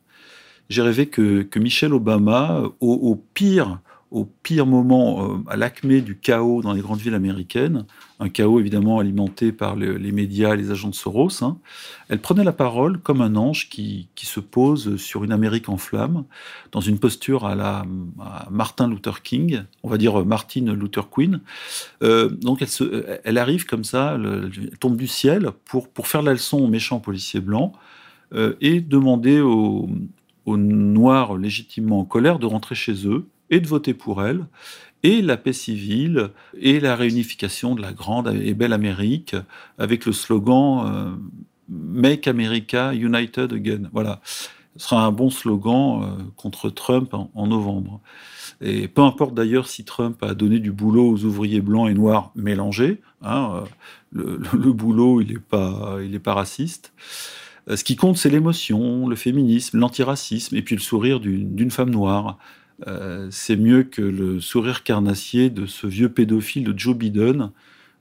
J'ai 0.69 0.83
rêvé 0.83 1.07
que, 1.07 1.41
que, 1.43 1.59
Michelle 1.59 1.95
Obama, 1.95 2.62
au 2.81 3.17
pire 3.33 3.81
au 4.12 4.27
pire 4.27 4.66
moment, 4.66 5.25
euh, 5.25 5.38
à 5.48 5.57
l'acmé 5.57 6.03
du 6.03 6.18
chaos 6.18 6.61
dans 6.61 6.75
les 6.75 6.83
grandes 6.83 7.01
villes 7.01 7.14
américaines, 7.14 7.87
un 8.20 8.29
chaos 8.29 8.61
évidemment 8.61 8.98
alimenté 8.98 9.53
par 9.53 9.75
les 9.75 10.12
médias, 10.12 10.55
les 10.55 10.70
agents 10.70 10.90
de 10.90 10.94
Soros, 10.94 11.42
hein, 11.42 11.57
elle 12.09 12.20
prenait 12.20 12.44
la 12.44 12.53
parole 12.53 12.98
comme 12.98 13.22
un 13.22 13.37
ange 13.37 13.68
qui, 13.70 14.09
se 14.16 14.38
pose 14.38 14.96
sur 14.96 15.25
une 15.25 15.33
Amérique 15.33 15.68
en 15.68 15.79
flammes, 15.79 16.25
dans 16.70 16.81
une 16.81 16.98
posture 16.98 17.44
à 17.46 17.55
la 17.55 17.85
Martin 18.51 18.88
Luther 18.88 19.22
King, 19.22 19.62
on 19.83 19.88
va 19.88 19.98
dire 19.98 20.25
Martin 20.25 20.72
Luther 20.75 21.09
Queen. 21.11 21.40
Euh, 22.03 22.29
donc 22.29 22.62
elle, 22.62 22.68
se, 22.68 23.18
elle, 23.25 23.38
arrive 23.38 23.66
comme 23.66 23.83
ça, 23.83 24.14
elle 24.14 24.70
tombe 24.79 24.96
du 24.96 25.09
ciel 25.09 25.51
pour, 25.64 25.88
pour 25.88 26.07
faire 26.07 26.22
la 26.22 26.33
leçon 26.33 26.59
aux 26.59 26.68
méchants 26.68 27.01
policiers 27.01 27.40
blancs 27.40 27.72
euh, 28.35 28.55
et 28.61 28.81
demander 28.81 29.40
aux 29.40 29.88
Noirs 30.46 31.37
légitimement 31.37 32.01
en 32.01 32.05
colère 32.05 32.38
de 32.38 32.46
rentrer 32.46 32.75
chez 32.75 33.09
eux 33.09 33.27
et 33.53 33.61
de 33.61 33.69
voter 33.69 33.95
pour 33.95 34.25
elle, 34.25 34.47
et 35.05 35.21
la 35.21 35.37
paix 35.37 35.53
civile, 35.53 36.31
et 36.59 36.81
la 36.81 36.97
réunification 36.97 37.75
de 37.75 37.83
la 37.83 37.93
grande 37.93 38.29
et 38.29 38.55
belle 38.55 38.73
Amérique, 38.73 39.37
avec 39.79 40.07
le 40.07 40.12
slogan 40.12 40.85
euh, 40.87 41.11
Make 41.69 42.27
America 42.27 42.95
United 42.95 43.53
Again. 43.53 43.91
Voilà. 43.93 44.21
Ce 44.77 44.88
sera 44.88 45.05
un 45.05 45.12
bon 45.12 45.29
slogan 45.29 46.03
euh, 46.03 46.23
contre 46.37 46.71
Trump 46.71 47.15
en, 47.15 47.47
novembre. 47.47 48.01
Et 48.62 48.88
peu 48.88 49.03
importe 49.03 49.35
d'ailleurs 49.35 49.69
si 49.69 49.85
Trump 49.85 50.23
a 50.23 50.35
donné 50.35 50.59
du 50.59 50.73
boulot 50.73 51.11
aux 51.11 51.25
ouvriers 51.25 51.61
blancs 51.61 51.91
et 51.91 51.95
noirs 51.95 52.33
mélangés, 52.35 53.03
hein, 53.23 53.65
euh, 54.17 54.38
le, 54.53 54.73
boulot, 54.73 55.21
il 55.21 55.33
n'est 55.33 55.38
pas, 55.38 55.99
pas 56.23 56.35
raciste. 56.35 56.95
Ce 57.69 57.85
qui 57.85 57.97
compte, 57.97 58.17
c'est 58.17 58.31
l'émotion, 58.31 59.07
le 59.07 59.15
féminisme, 59.15 59.79
l'antiracisme, 59.79 60.57
et 60.57 60.62
puis 60.62 60.75
le 60.75 60.81
sourire 60.81 61.21
d'une 61.21 61.71
femme 61.71 61.91
noire. 61.91 62.38
Euh, 62.87 63.29
c'est 63.31 63.57
mieux 63.57 63.85
que 63.85 64.03
le 64.03 64.40
sourire 64.40 64.83
carnassier 64.83 65.51
de 65.51 65.66
ce 65.66 65.87
vieux 65.87 66.09
pédophile 66.09 66.64
de 66.64 66.79
Joe 66.79 66.97
Biden, 66.97 67.51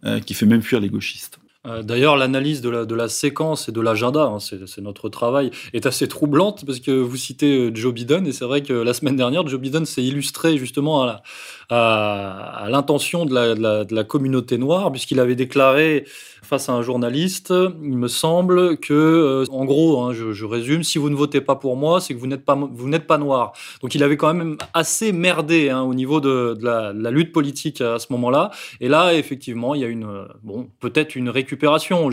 euh, 0.05 0.19
qui 0.19 0.33
fait 0.33 0.45
même 0.45 0.61
fuir 0.61 0.79
les 0.79 0.89
gauchistes. 0.89 1.39
Euh, 1.67 1.83
d'ailleurs, 1.83 2.17
l'analyse 2.17 2.61
de 2.61 2.69
la, 2.69 2.85
de 2.85 2.95
la, 2.95 3.07
séquence 3.07 3.69
et 3.69 3.71
de 3.71 3.81
l'agenda, 3.81 4.23
hein, 4.23 4.39
c'est 4.39 4.81
notre 4.81 5.09
travail, 5.09 5.51
est 5.73 5.85
assez 5.85 6.07
troublante 6.07 6.65
parce 6.65 6.79
que 6.79 6.91
vous 6.91 7.17
citez 7.17 7.69
Joe 7.73 7.93
Biden 7.93 8.25
et 8.25 8.31
c'est 8.31 8.45
vrai 8.45 8.63
que 8.63 8.73
la 8.73 8.93
semaine 8.93 9.15
dernière, 9.15 9.47
Joe 9.47 9.59
Biden 9.59 9.85
s'est 9.85 10.03
illustré 10.03 10.57
justement 10.57 11.07
à 11.69 12.67
l'intention 12.69 13.25
de 13.25 13.33
la, 13.35 13.53
de, 13.53 13.61
la, 13.61 13.83
de 13.85 13.93
la 13.93 14.03
communauté 14.03 14.57
noire 14.57 14.91
puisqu'il 14.91 15.19
avait 15.19 15.35
déclaré 15.35 16.05
face 16.51 16.67
à 16.67 16.73
un 16.73 16.81
journaliste, 16.81 17.53
il 17.81 17.97
me 17.97 18.09
semble 18.09 18.77
que, 18.77 18.93
euh, 18.93 19.45
en 19.51 19.63
gros, 19.63 20.01
hein, 20.01 20.13
je, 20.13 20.45
résume, 20.45 20.83
si 20.83 20.97
vous 20.97 21.09
ne 21.09 21.15
votez 21.15 21.39
pas 21.39 21.55
pour 21.55 21.77
moi, 21.77 22.01
c'est 22.01 22.13
que 22.13 22.19
vous 22.19 22.27
n'êtes 22.27 22.43
pas, 22.43 23.17
noir. 23.17 23.53
Donc 23.81 23.95
il 23.95 24.03
avait 24.03 24.17
quand 24.17 24.33
même 24.33 24.57
assez 24.73 25.13
merdé 25.13 25.69
hein, 25.69 25.81
au 25.83 25.93
niveau 25.93 26.19
de, 26.19 26.57
la, 26.61 26.91
lutte 27.11 27.31
politique 27.31 27.79
à 27.79 27.99
ce 27.99 28.07
moment-là. 28.11 28.51
Et 28.81 28.89
là, 28.89 29.13
effectivement, 29.13 29.75
il 29.75 29.81
y 29.81 29.85
a 29.85 29.87
une, 29.87 30.03
euh, 30.03 30.25
bon, 30.43 30.67
peut-être 30.81 31.15
une 31.15 31.29
récupération. 31.51 32.09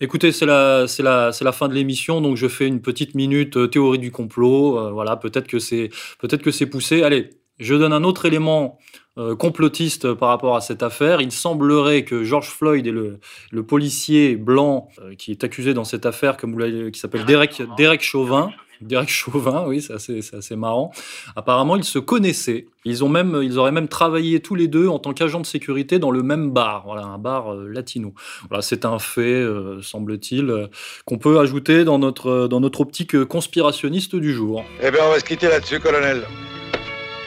écoutez, 0.00 0.32
c'est 0.32 0.46
la, 0.46 0.86
c'est 0.88 1.02
la, 1.02 1.32
c'est 1.32 1.44
la 1.44 1.52
fin 1.52 1.68
de 1.68 1.74
l'émission, 1.74 2.20
donc 2.20 2.36
je 2.36 2.48
fais 2.48 2.66
une 2.66 2.80
petite 2.80 3.14
minute 3.14 3.56
euh, 3.56 3.68
théorie 3.68 3.98
du 3.98 4.10
complot. 4.10 4.92
voilà, 4.92 5.16
peut-être 5.16 5.46
que 5.46 5.58
c'est, 5.58 5.90
peut-être 6.18 6.42
que 6.42 6.50
c'est 6.50 6.66
poussé. 6.66 7.02
Allez, 7.02 7.30
je 7.58 7.74
donne 7.74 7.92
un 7.92 8.04
autre 8.04 8.26
élément 8.26 8.78
euh, 9.18 9.36
complotiste 9.36 10.14
par 10.14 10.30
rapport 10.30 10.56
à 10.56 10.60
cette 10.60 10.82
affaire. 10.82 11.20
Il 11.20 11.32
semblerait 11.32 12.04
que 12.04 12.24
George 12.24 12.48
Floyd 12.48 12.86
et 12.86 12.90
le, 12.90 13.20
le 13.50 13.62
policier 13.62 14.36
blanc 14.36 14.88
euh, 15.00 15.14
qui 15.14 15.30
est 15.30 15.44
accusé 15.44 15.74
dans 15.74 15.84
cette 15.84 16.06
affaire, 16.06 16.36
comme 16.36 16.52
vous 16.52 16.58
l'avez, 16.58 16.90
qui 16.90 16.98
s'appelle 16.98 17.24
Derek, 17.24 17.62
Derek 17.76 18.02
Chauvin, 18.02 18.50
Derek 18.86 19.08
Chauvin, 19.10 19.64
oui, 19.66 19.80
c'est 19.80 19.94
assez, 19.94 20.20
assez, 20.32 20.56
marrant. 20.56 20.92
Apparemment, 21.36 21.76
ils 21.76 21.84
se 21.84 21.98
connaissaient. 21.98 22.66
Ils, 22.84 23.04
ont 23.04 23.08
même, 23.08 23.40
ils 23.42 23.58
auraient 23.58 23.72
même 23.72 23.88
travaillé 23.88 24.40
tous 24.40 24.54
les 24.54 24.68
deux 24.68 24.88
en 24.88 24.98
tant 24.98 25.12
qu'agents 25.12 25.40
de 25.40 25.46
sécurité 25.46 25.98
dans 25.98 26.10
le 26.10 26.22
même 26.22 26.50
bar, 26.50 26.82
voilà, 26.84 27.02
un 27.02 27.18
bar 27.18 27.54
euh, 27.54 27.68
latino. 27.68 28.12
Voilà, 28.48 28.62
c'est 28.62 28.84
un 28.84 28.98
fait, 28.98 29.44
semble-t-il, 29.82 30.68
qu'on 31.04 31.18
peut 31.18 31.38
ajouter 31.38 31.84
dans 31.84 31.98
notre, 31.98 32.48
dans 32.48 32.60
notre 32.60 32.80
optique 32.80 33.24
conspirationniste 33.24 34.16
du 34.16 34.32
jour. 34.32 34.64
Eh 34.82 34.90
bien, 34.90 35.00
on 35.06 35.10
va 35.10 35.20
se 35.20 35.24
quitter 35.24 35.48
là-dessus, 35.48 35.80
colonel. 35.80 36.22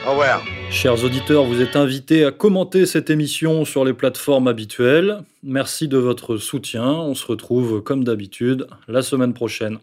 Au 0.06 0.10
revoir. 0.10 0.40
Chers 0.70 1.02
auditeurs, 1.04 1.44
vous 1.44 1.60
êtes 1.60 1.74
invités 1.74 2.24
à 2.24 2.30
commenter 2.30 2.86
cette 2.86 3.10
émission 3.10 3.64
sur 3.64 3.84
les 3.84 3.92
plateformes 3.92 4.46
habituelles. 4.46 5.22
Merci 5.42 5.88
de 5.88 5.98
votre 5.98 6.36
soutien. 6.36 6.84
On 6.84 7.14
se 7.14 7.26
retrouve 7.26 7.82
comme 7.82 8.04
d'habitude 8.04 8.68
la 8.86 9.02
semaine 9.02 9.34
prochaine. 9.34 9.78